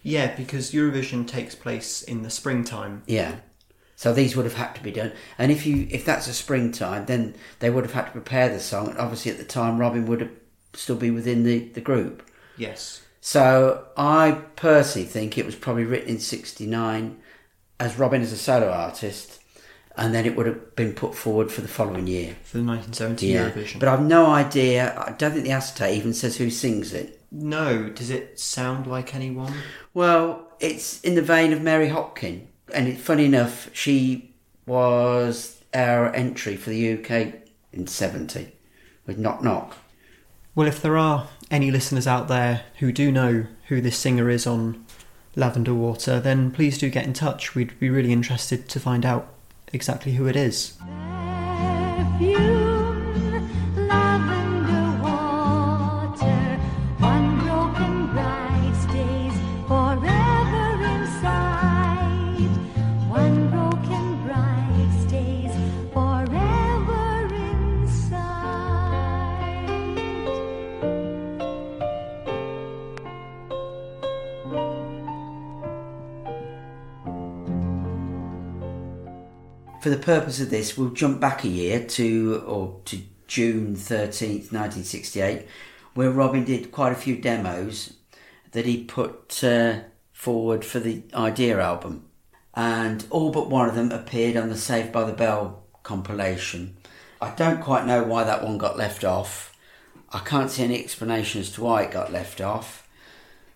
[0.04, 3.02] Yeah, because Eurovision takes place in the springtime.
[3.06, 3.36] Yeah.
[4.00, 7.04] So these would have had to be done, and if you if that's a springtime,
[7.04, 8.88] then they would have had to prepare the song.
[8.88, 10.30] And obviously, at the time, Robin would have
[10.72, 12.26] still be within the, the group.
[12.56, 13.02] Yes.
[13.20, 17.18] So I personally think it was probably written in '69
[17.78, 19.38] as Robin as a solo artist,
[19.98, 22.36] and then it would have been put forward for the following year.
[22.44, 23.80] For the 1970 Eurovision.
[23.80, 24.98] But I've no idea.
[24.98, 27.20] I don't think the acetate even says who sings it.
[27.30, 29.52] no, does it sound like anyone?
[29.92, 34.34] Well, it's in the vein of Mary Hopkin, and funny enough, she
[34.66, 37.34] was our entry for the UK
[37.72, 38.52] in '70
[39.06, 39.76] with Knock Knock.
[40.54, 44.46] Well, if there are any listeners out there who do know who this singer is
[44.46, 44.84] on
[45.36, 47.54] Lavender Water, then please do get in touch.
[47.54, 49.32] We'd be really interested to find out
[49.72, 50.76] exactly who it is.
[79.80, 84.52] For the purpose of this, we'll jump back a year to or to June thirteenth,
[84.52, 85.46] nineteen sixty-eight,
[85.94, 87.94] where Robin did quite a few demos
[88.52, 89.80] that he put uh,
[90.12, 92.04] forward for the Idea album,
[92.54, 96.76] and all but one of them appeared on the Saved by the Bell compilation.
[97.18, 99.56] I don't quite know why that one got left off.
[100.12, 102.86] I can't see any explanation as to why it got left off.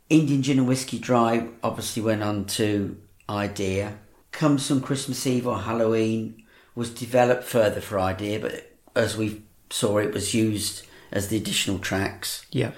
[0.09, 2.97] Indian Gin and Whiskey Dry obviously went on to
[3.29, 3.99] Idea.
[4.35, 6.43] Come Some Christmas Eve or Halloween
[6.75, 11.79] was developed further for Idea, but as we saw, it was used as the additional
[11.79, 12.45] tracks.
[12.51, 12.73] Yeah.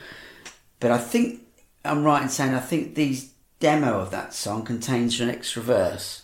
[0.80, 1.40] But I think
[1.82, 6.22] I'm right in saying I think these demo of that song contains an extra verse.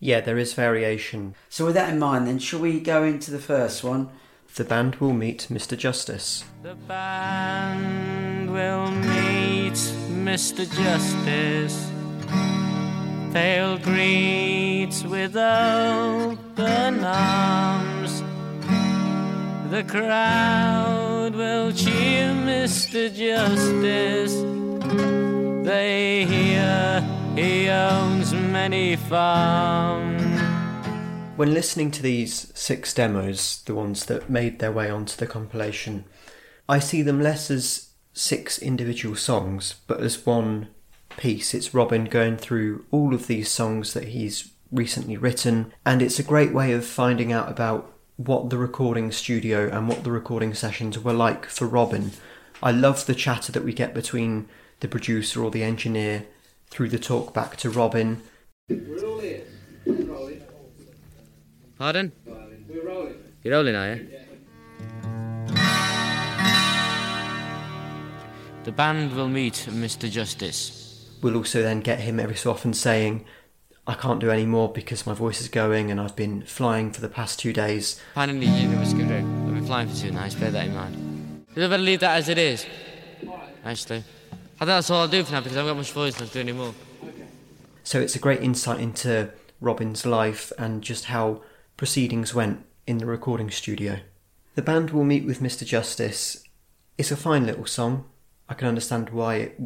[0.00, 1.36] Yeah, there is variation.
[1.48, 4.10] So with that in mind, then shall we go into the first one?
[4.56, 5.78] The band will meet Mr.
[5.78, 6.44] Justice.
[6.64, 10.68] The band will meet Mr.
[10.76, 11.89] Justice.
[13.32, 18.22] They'll greet with open arms.
[19.70, 23.08] The crowd will cheer Mr.
[23.14, 24.34] Justice.
[25.64, 30.22] They hear he owns many farms.
[31.36, 36.04] When listening to these six demos, the ones that made their way onto the compilation,
[36.68, 40.68] I see them less as six individual songs, but as one
[41.20, 41.54] piece.
[41.54, 46.24] It's Robin going through all of these songs that he's recently written, and it's a
[46.24, 50.98] great way of finding out about what the recording studio and what the recording sessions
[50.98, 52.12] were like for Robin.
[52.62, 54.48] I love the chatter that we get between
[54.80, 56.26] the producer or the engineer
[56.68, 58.22] through the talk back to Robin.
[58.68, 59.42] We're all here.
[61.78, 62.12] Pardon?
[62.68, 63.14] We're rolling.
[63.42, 64.08] You're rolling, are you?
[68.64, 70.10] The band will meet Mr.
[70.10, 70.89] Justice.
[71.22, 73.24] We'll also then get him every so often saying,
[73.86, 77.00] I can't do any more because my voice is going and I've been flying for
[77.00, 78.00] the past two days.
[78.14, 79.10] Finally, you know what's good.
[79.10, 81.44] I've been flying for two nights, bear that in mind.
[81.56, 82.64] I better leave that as it is?
[83.64, 84.04] Actually.
[84.32, 86.32] I think that's all I'll do for now because I haven't got much voice left
[86.32, 86.74] to do anymore.
[87.82, 89.30] So it's a great insight into
[89.60, 91.42] Robin's life and just how
[91.76, 94.00] proceedings went in the recording studio.
[94.54, 95.66] The band will meet with Mr.
[95.66, 96.44] Justice.
[96.98, 98.04] It's a fine little song.
[98.48, 99.60] I can understand why it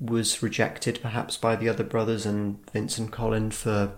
[0.00, 3.92] was rejected perhaps by the other brothers and Vince and Colin for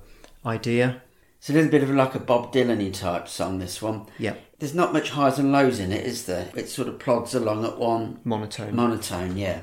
[0.45, 1.03] idea.
[1.39, 4.07] It's a little bit of like a Bob Dylan type song, this one.
[4.19, 6.51] Yeah, There's not much highs and lows in it, is there?
[6.55, 8.75] It sort of plods along at one monotone.
[8.77, 9.63] monotone, yeah.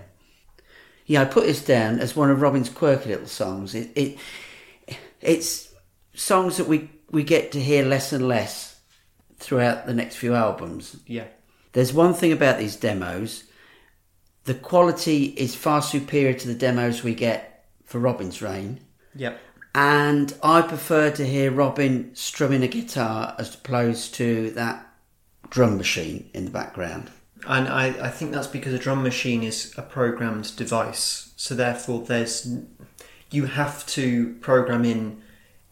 [1.06, 3.74] Yeah, I put this down as one of Robin's quirky little songs.
[3.74, 4.18] It, it
[5.22, 5.74] it's
[6.14, 8.80] songs that we we get to hear less and less
[9.38, 10.98] throughout the next few albums.
[11.08, 11.26] yeah.
[11.74, 13.44] There's one thing about these demos:
[14.50, 18.80] the quality is far superior to the demos we get for Robin's Reign.
[19.14, 19.40] Yep.
[19.76, 24.92] And I prefer to hear Robin strumming a guitar as opposed to that
[25.52, 27.12] drum machine in the background.
[27.46, 31.32] And I, I think that's because a drum machine is a programmed device.
[31.38, 32.52] So therefore, there's
[33.30, 35.22] you have to program in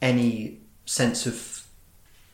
[0.04, 1.66] any sense of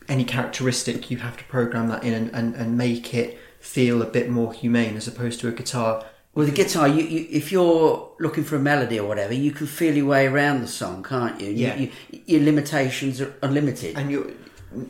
[0.10, 1.10] any characteristic.
[1.10, 4.52] You have to program that in and, and, and make it feel a bit more
[4.52, 6.04] humane as opposed to a guitar.
[6.36, 9.68] With a guitar, you, you, if you're looking for a melody or whatever, you can
[9.68, 11.52] feel your way around the song, can't you?
[11.52, 11.76] Yeah.
[11.76, 11.92] you-
[12.26, 13.96] your limitations are unlimited.
[13.98, 14.36] And you,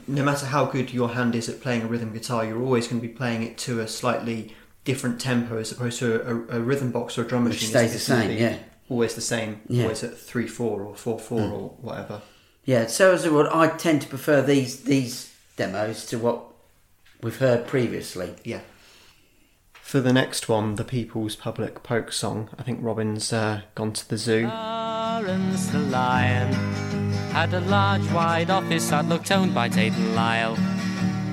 [0.07, 3.01] no matter how good your hand is at playing a rhythm guitar, you're always going
[3.01, 4.55] to be playing it to a slightly
[4.85, 7.69] different tempo as opposed to a, a rhythm box or a drum Which machine.
[7.69, 8.57] stays the same, yeah.
[8.89, 9.61] Always the same.
[9.67, 9.81] Yeah.
[9.81, 9.83] Mm.
[9.83, 12.21] Always at three four or four four or whatever.
[12.65, 16.43] yeah, so as a rule, I tend to prefer these these demos to what
[17.21, 18.33] we've heard previously.
[18.43, 18.59] Yeah.
[19.93, 24.09] For the next one, the People's Public Folk Song, I think Robin's uh, gone to
[24.09, 24.47] the zoo.
[24.47, 26.51] Lawrence the lion
[27.31, 30.57] had a large wide office that looked owned by Tate and Lyle.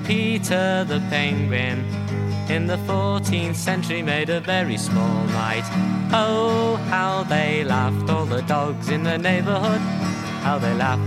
[0.05, 1.79] Peter the penguin
[2.51, 5.67] in the 14th century made a very small light.
[6.13, 9.81] Oh, how they laughed, all the dogs in the neighborhood.
[10.45, 11.01] How they laughed.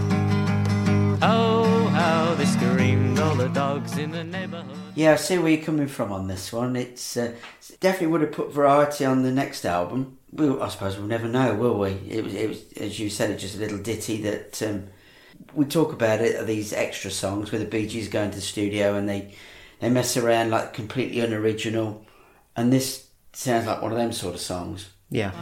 [1.23, 4.84] Oh, how they screamed, all the dogs in the neighborhood.
[4.95, 6.77] Yeah, I see where you're coming from on this one.
[6.77, 7.35] It's uh,
[7.81, 10.19] definitely would have put variety on the next album.
[10.33, 11.91] We'll, I suppose we'll never know, will we?
[12.09, 14.87] It was, it was, as you said, it's just a little ditty that um,
[15.53, 16.37] we talk about it.
[16.37, 19.35] Are these extra songs where the Bee Gees go into the studio and they
[19.81, 22.07] they mess around like completely unoriginal,
[22.57, 24.91] and this sounds like one of them sort of songs.
[25.11, 25.33] Yeah.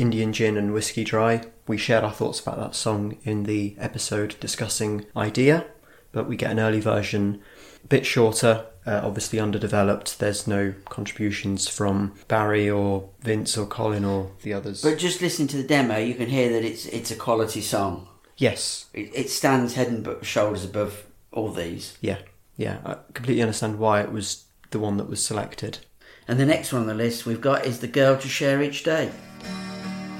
[0.00, 1.42] Indian Gin and Whiskey Dry.
[1.66, 5.66] We shared our thoughts about that song in the episode discussing Idea,
[6.12, 7.40] but we get an early version,
[7.84, 10.18] a bit shorter, uh, obviously underdeveloped.
[10.18, 14.82] There's no contributions from Barry or Vince or Colin or the others.
[14.82, 18.08] But just listening to the demo, you can hear that it's it's a quality song.
[18.38, 21.98] yes, It, it stands head and shoulders above all these.
[22.00, 22.18] yeah,
[22.56, 22.78] yeah.
[22.86, 25.78] I completely understand why it was the one that was selected.
[26.26, 28.82] And the next one on the list we've got is The Girl to Share Each
[28.82, 29.10] Day.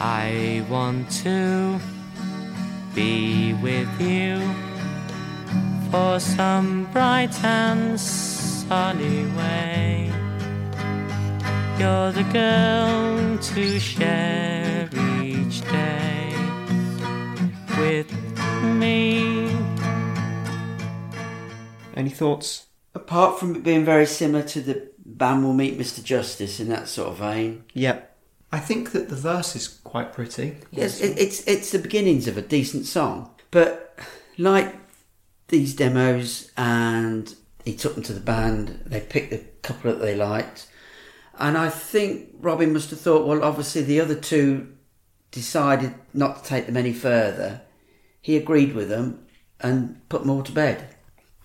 [0.01, 1.79] I want to
[2.95, 4.41] be with you
[5.91, 10.11] for some bright and sunny way.
[11.79, 14.89] You're the girl to share
[15.21, 16.35] each day
[17.77, 18.11] with
[18.63, 19.55] me.
[21.95, 22.69] Any thoughts?
[22.95, 26.03] Apart from it being very similar to the band will meet Mr.
[26.03, 27.65] Justice in that sort of vein.
[27.75, 28.10] Yep.
[28.53, 30.59] I think that the verse is quite pretty.
[30.71, 33.99] Yes, it, it's it's the beginnings of a decent song, but
[34.39, 34.75] like
[35.49, 38.83] these demos, and he took them to the band.
[38.87, 40.69] They picked a couple that they liked,
[41.39, 44.77] and I think Robin must have thought, well, obviously the other two
[45.31, 47.63] decided not to take them any further.
[48.21, 49.27] He agreed with them
[49.61, 50.95] and put them all to bed.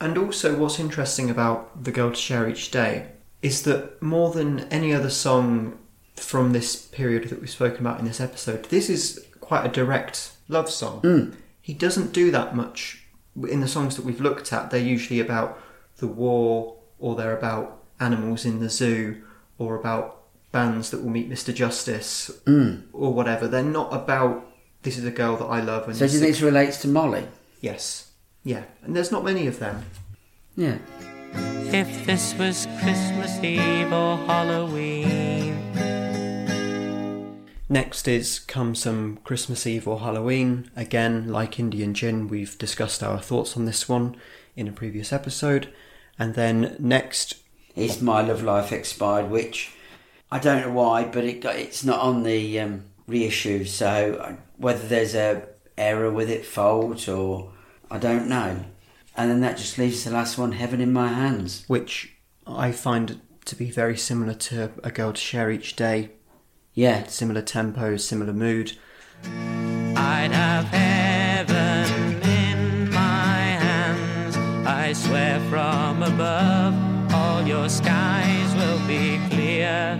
[0.01, 3.07] And also, what's interesting about The Girl to Share Each Day
[3.41, 5.77] is that more than any other song
[6.15, 10.31] from this period that we've spoken about in this episode, this is quite a direct
[10.47, 10.99] love song.
[11.01, 11.31] Hmm.
[11.61, 13.03] He doesn't do that much
[13.49, 14.71] in the songs that we've looked at.
[14.71, 15.59] They're usually about
[15.97, 19.23] the war, or they're about animals in the zoo,
[19.57, 20.21] or about
[20.51, 21.53] bands that will meet Mr.
[21.53, 22.77] Justice, hmm.
[22.93, 23.47] or whatever.
[23.47, 24.45] They're not about
[24.83, 25.87] this is a girl that I love.
[25.87, 27.27] And So do you think is- this relates to Molly?
[27.59, 28.11] Yes.
[28.43, 28.63] Yeah.
[28.83, 29.83] And there's not many of them.
[30.55, 30.77] Yeah.
[31.33, 35.64] If this was Christmas Eve or Halloween,
[37.67, 40.69] Next is Come Some Christmas Eve or Halloween.
[40.75, 44.15] Again, like Indian Gin, we've discussed our thoughts on this one
[44.55, 45.73] in a previous episode.
[46.19, 47.37] And then next,
[47.75, 49.73] is My Love Life Expired, which
[50.31, 53.65] I don't know why, but it got, it's not on the um, reissue.
[53.65, 57.51] So uh, whether there's a error with it, fault, or
[57.89, 58.63] I don't know.
[59.17, 61.63] And then that just leaves the last one, Heaven in My Hands.
[61.67, 62.13] which
[62.45, 66.11] I find to be very similar to A Girl to Share Each Day.
[66.77, 68.73] Yeah, Similar tempo, similar mood.
[69.23, 74.35] I'd have heaven in my hands.
[74.67, 79.97] I swear from above, all your skies will be clear.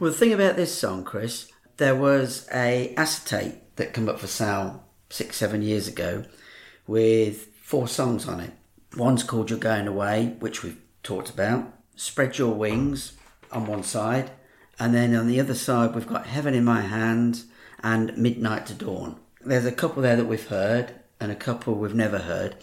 [0.00, 4.26] Well, the thing about this song, Chris, there was a acetate that came up for
[4.26, 6.24] sale six, seven years ago
[6.86, 8.52] with four songs on it.
[8.96, 11.70] One's called You're Going Away, which we've talked about.
[11.94, 13.12] Spread Your Wings
[13.52, 14.30] on one side.
[14.78, 17.44] And then on the other side, we've got Heaven in My Hands
[17.82, 19.16] and Midnight to Dawn.
[19.44, 22.56] There's a couple there that we've heard and a couple we've never heard.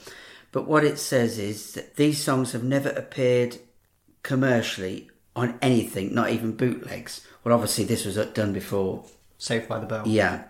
[0.51, 3.57] But what it says is that these songs have never appeared
[4.23, 7.25] commercially on anything, not even bootlegs.
[7.43, 9.05] Well, obviously, this was done before.
[9.38, 10.07] Saved by the Bell.
[10.07, 10.43] Yeah.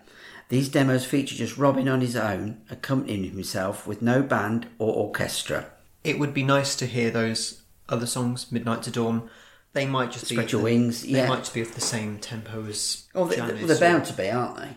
[0.48, 5.66] These demos feature just Robin on his own, accompanying himself with no band or orchestra.
[6.04, 9.30] It would be nice to hear those other songs, Midnight to Dawn.
[9.74, 11.28] They might just be Spread of Your the- Wings, They yeah.
[11.28, 14.12] might just be of the same tempo as Oh, they, Janice they're or- bound to
[14.12, 14.68] be, aren't they?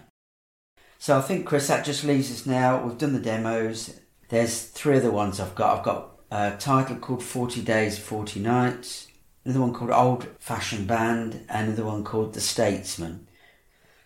[1.00, 2.84] So I think, Chris, that just leaves us now.
[2.84, 4.00] We've done the demos.
[4.30, 5.80] There's three other ones I've got.
[5.80, 9.08] I've got a title called 40 Days, 40 Nights,
[9.44, 13.28] another one called Old Fashioned Band, and another one called The Statesman.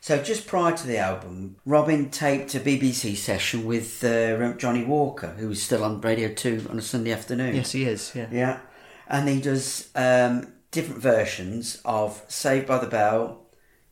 [0.01, 5.27] So just prior to the album, Robin taped a BBC session with uh, Johnnie Walker,
[5.37, 7.55] who is still on Radio 2 on a Sunday afternoon.
[7.55, 8.11] Yes, he is.
[8.15, 8.27] Yeah.
[8.31, 8.59] Yeah.
[9.07, 13.45] And he does um, different versions of Saved by the Bell,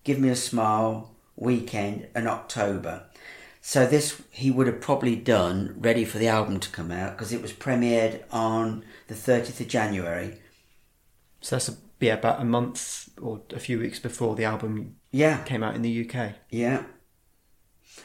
[0.03, 3.05] Give Me a Smile, Weekend, and October.
[3.61, 7.33] So this he would have probably done ready for the album to come out because
[7.33, 10.39] it was premiered on the 30th of January.
[11.41, 15.43] So that's a, yeah, about a month or a few weeks before the album Yeah.
[15.43, 16.35] came out in the UK.
[16.49, 16.83] Yeah.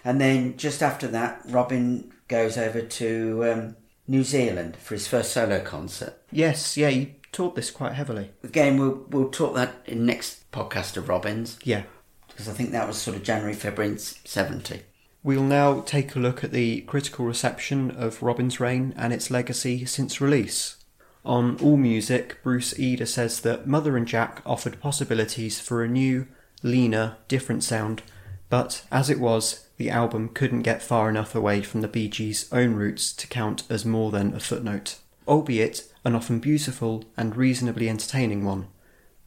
[0.04, 3.76] And then just after that, Robin goes over to um,
[4.08, 6.22] New Zealand for his first solo concert.
[6.32, 8.30] Yes, yeah, he taught this quite heavily.
[8.44, 11.58] Again, we'll we'll talk that in next podcast of Robin's.
[11.64, 11.82] Yeah.
[12.28, 14.82] because I think that was sort of January, February 70.
[15.24, 19.84] We'll now take a look at the critical reception of Robin's Reign and its legacy
[19.86, 20.76] since release.
[21.24, 26.26] On AllMusic, Bruce Eder says that Mother and Jack offered possibilities for a new,
[26.64, 28.02] leaner, different sound,
[28.50, 32.52] but as it was, the album couldn't get far enough away from the Bee Gees'
[32.52, 37.88] own roots to count as more than a footnote, albeit an often beautiful and reasonably
[37.88, 38.68] entertaining one.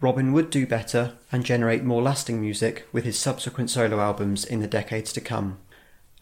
[0.01, 4.59] Robin would do better and generate more lasting music with his subsequent solo albums in
[4.59, 5.57] the decades to come.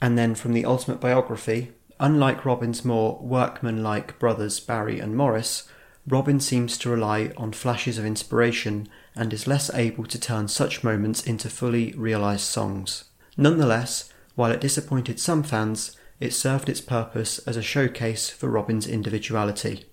[0.02, 5.68] And then from the Ultimate Biography, unlike Robin's more workman-like brothers Barry and Morris,
[6.08, 10.84] Robin seems to rely on flashes of inspiration and is less able to turn such
[10.84, 13.06] moments into fully realised songs.
[13.38, 18.88] Nonetheless, while it disappointed some fans, it served its purpose as a showcase for Robin's
[18.88, 19.84] individuality.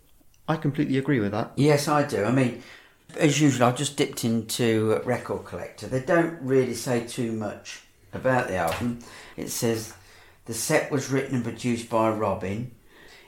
[0.48, 1.50] I completely agree with that.
[1.56, 2.22] Yes, I do.
[2.22, 2.62] I mean,
[3.18, 5.88] as usual, I've just dipped into Record Collector.
[5.88, 7.82] They don't really say too much
[8.12, 9.00] about the album.
[9.36, 9.92] It says
[10.44, 12.70] the set was written and produced by Robin.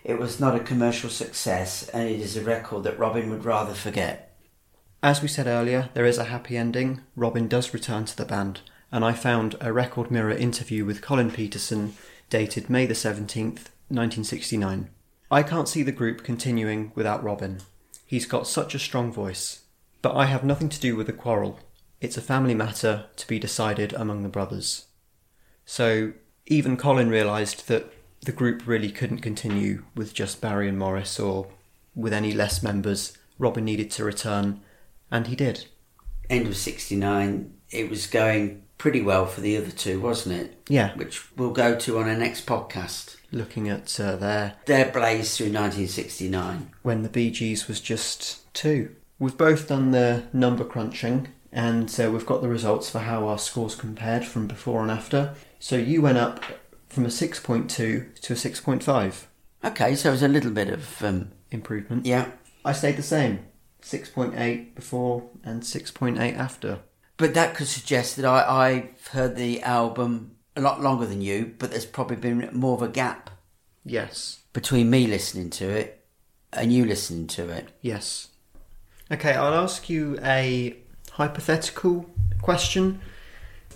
[0.04, 3.74] It was not a commercial success, and it is a record that Robin would rather
[3.74, 4.36] forget.
[5.02, 7.00] As we said earlier, there is a happy ending.
[7.16, 8.60] Robin does return to the band,
[8.92, 11.94] and I found a Record Mirror interview with Colin Petersen
[12.32, 14.88] dated May the 17th, 1969.
[15.30, 17.60] I can't see the group continuing without Robin.
[18.06, 19.64] He's got such a strong voice.
[20.00, 21.60] But I have nothing to do with the quarrel.
[22.00, 24.86] It's a family matter to be decided among the brothers.
[25.66, 26.14] So
[26.46, 27.92] even Colin realised that
[28.22, 31.48] the group really couldn't continue with just Barry and Morris or
[31.94, 33.18] with any less members.
[33.38, 34.62] Robin needed to return,
[35.10, 35.66] and he did.
[36.30, 40.60] End of 69, it was going pretty well for the other two, wasn't it?
[40.68, 40.92] Yeah.
[40.96, 43.14] Which we'll go to on our next podcast.
[43.30, 46.72] Looking at uh, their Their blaze through 1969.
[46.82, 48.92] when the Bee Gees was just two.
[49.20, 53.38] We've both done the number crunching, and uh, we've got the results for how our
[53.38, 55.34] scores compared from before and after.
[55.60, 56.42] So you went up
[56.88, 59.24] from a 6.2 to a 6.5
[59.64, 62.04] Okay, so it was a little bit of, um, improvement.
[62.04, 62.32] yeah.
[62.64, 63.46] I stayed the same
[63.80, 66.80] 6.8 before and 6.8 after.
[67.16, 71.54] But that could suggest that I, I've heard the album a lot longer than you,
[71.58, 73.30] but there's probably been more of a gap
[73.84, 74.40] Yes.
[74.52, 76.04] between me listening to it
[76.52, 77.68] and you listening to it.
[77.80, 78.28] Yes.
[79.10, 80.76] Okay, I'll ask you a
[81.12, 82.06] hypothetical
[82.40, 83.00] question.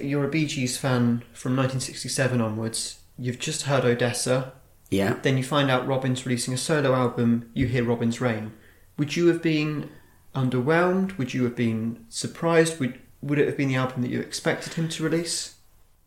[0.00, 3.00] You're a Bee Gees fan from 1967 onwards.
[3.18, 4.52] You've just heard Odessa.
[4.90, 5.16] Yeah.
[5.22, 7.50] Then you find out Robin's releasing a solo album.
[7.54, 8.52] You hear Robin's Reign.
[8.98, 9.90] Would you have been
[10.34, 11.16] underwhelmed?
[11.18, 12.78] Would you have been surprised?
[12.78, 15.56] Would Would it have been the album that you expected him to release?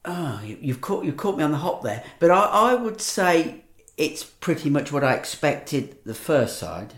[0.05, 2.03] Oh, you- you've caught you caught me on the hop there.
[2.19, 3.63] But I, I would say
[3.97, 6.93] it's pretty much what I expected the first side,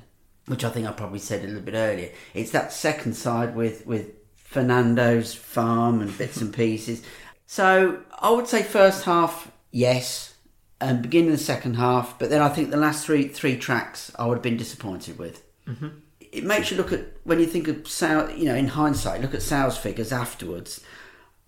[0.45, 2.11] which I think I probably said a little bit earlier.
[2.33, 7.01] It's that second side with with Fernando's farm and bits and pieces.
[7.47, 10.35] So I would say first half, yes,
[10.79, 12.19] and beginning the second half.
[12.19, 15.43] But then I think the last three three tracks I would have been disappointed with.
[15.67, 15.87] Mm-hmm.
[16.31, 18.31] It makes you look at when you think of sales.
[18.37, 20.81] You know, in hindsight, look at sales figures afterwards.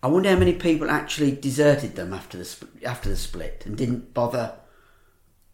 [0.01, 4.14] I wonder how many people actually deserted them after the after the split and didn't
[4.14, 4.55] bother.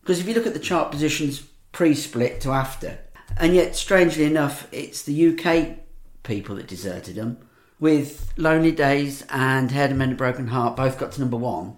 [0.01, 2.97] Because if you look at the chart positions pre-split to after,
[3.37, 5.77] and yet strangely enough, it's the UK
[6.23, 7.37] people that deserted them.
[7.79, 11.77] With Lonely Days and to Mend a Broken Heart both got to number one,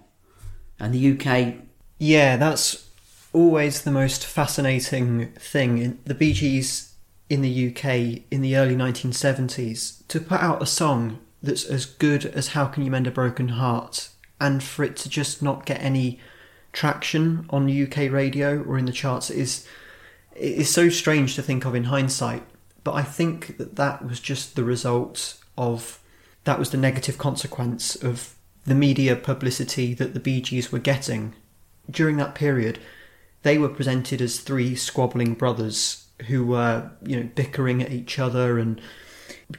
[0.78, 1.56] and the UK
[1.98, 2.88] Yeah, that's
[3.34, 5.78] always the most fascinating thing.
[5.78, 6.91] In the Gees
[7.32, 12.26] in the UK in the early 1970s to put out a song that's as good
[12.26, 15.80] as How Can You Mend a Broken Heart and for it to just not get
[15.80, 16.20] any
[16.74, 19.66] traction on UK radio or in the charts is
[20.36, 22.42] it is so strange to think of in hindsight.
[22.84, 26.00] But I think that that was just the result of
[26.44, 28.34] that was the negative consequence of
[28.66, 31.32] the media publicity that the Bee Gees were getting
[31.90, 32.78] during that period,
[33.42, 38.58] they were presented as three squabbling brothers who were, you know, bickering at each other
[38.58, 38.80] and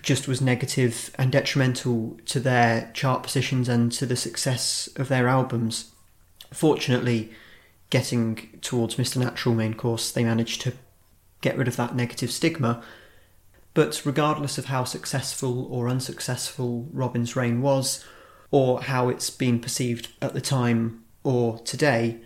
[0.01, 5.27] just was negative and detrimental to their chart positions and to the success of their
[5.27, 5.91] albums.
[6.51, 7.31] Fortunately,
[7.89, 9.17] getting towards Mr.
[9.17, 10.73] Natural main course, they managed to
[11.41, 12.83] get rid of that negative stigma.
[13.73, 18.03] But regardless of how successful or unsuccessful Robin's Reign was,
[18.51, 22.21] or how it's been perceived at the time or today,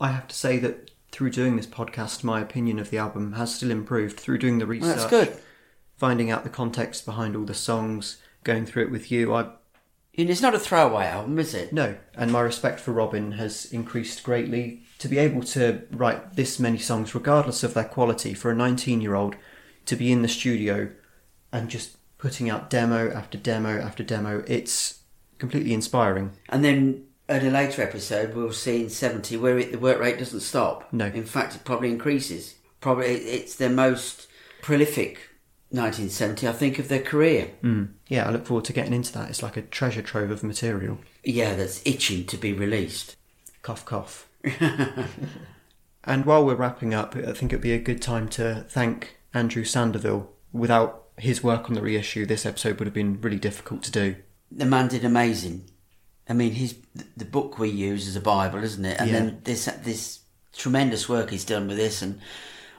[0.00, 3.54] I have to say that through doing this podcast, my opinion of the album has
[3.54, 5.34] still improved through doing the research, that's good.
[5.96, 9.32] finding out the context behind all the songs, going through it with you.
[9.32, 9.48] I
[10.18, 11.72] And it's not a throwaway album, is it?
[11.72, 14.82] no, and my respect for Robin has increased greatly.
[14.98, 19.00] To be able to write this many songs, regardless of their quality, for a 19
[19.00, 19.36] year old
[19.86, 20.90] to be in the studio
[21.50, 25.00] and just putting out demo after demo after demo, it's
[25.38, 26.32] completely inspiring.
[26.50, 30.18] And then at a later episode, we'll see in 70 where it, the work rate
[30.18, 30.92] doesn't stop.
[30.92, 31.06] No.
[31.06, 32.54] In fact, it probably increases.
[32.80, 34.28] Probably it's their most
[34.62, 35.30] prolific
[35.70, 37.50] 1970, I think, of their career.
[37.62, 37.88] Mm.
[38.08, 39.28] Yeah, I look forward to getting into that.
[39.28, 40.98] It's like a treasure trove of material.
[41.24, 43.16] Yeah, that's itching to be released.
[43.62, 44.28] Cough, cough.
[46.04, 49.64] and while we're wrapping up, I think it'd be a good time to thank Andrew
[49.64, 50.32] Sandoval.
[50.52, 54.16] Without his work on the reissue, this episode would have been really difficult to do.
[54.52, 55.68] The man did amazing.
[56.28, 56.76] I mean, his
[57.16, 58.98] the book we use is a Bible, isn't it?
[58.98, 59.18] And Yeah.
[59.18, 60.20] then this this
[60.52, 62.18] tremendous work he's done with this, and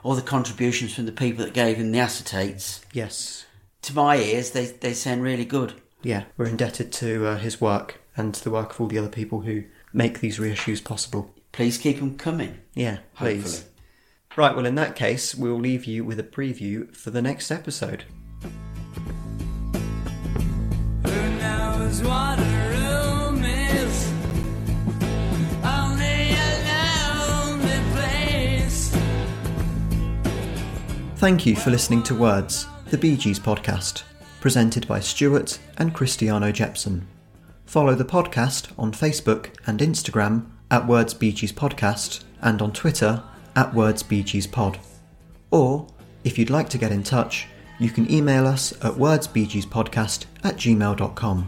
[0.04, 2.82] all the contributions from the people that gave him the acetates.
[2.94, 3.46] Yes.
[3.84, 5.74] To my ears, they they sound really good.
[6.04, 9.10] Yeah, we're indebted to uh, his work and to the work of all the other
[9.10, 9.64] people who
[9.94, 11.34] make these reissues possible.
[11.52, 12.60] Please keep them coming.
[12.74, 13.44] Yeah, please.
[13.44, 13.74] Hopefully.
[14.36, 18.04] Right, well, in that case, we'll leave you with a preview for the next episode.
[31.18, 34.04] Thank you for listening to Words, the Bee Gees podcast,
[34.40, 37.08] presented by Stuart and Cristiano Jepson.
[37.66, 43.24] Follow the podcast on Facebook and Instagram at Words Bee Gees Podcast and on Twitter
[43.56, 44.80] at Words Bee Gees Pod.
[45.50, 45.88] Or,
[46.24, 47.48] if you'd like to get in touch,
[47.80, 51.48] you can email us at wordsbgspodcast at gmail.com.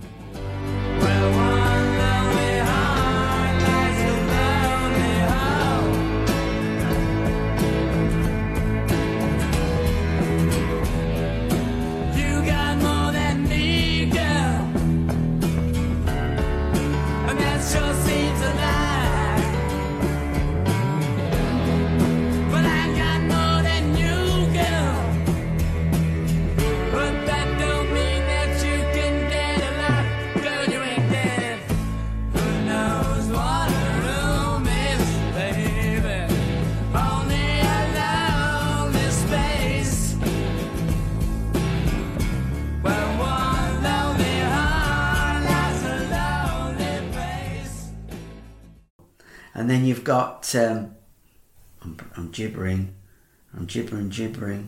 [53.69, 54.67] gibbering, gibbering,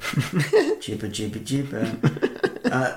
[0.81, 1.87] gibber, gibber, gibber.
[2.65, 2.95] Uh,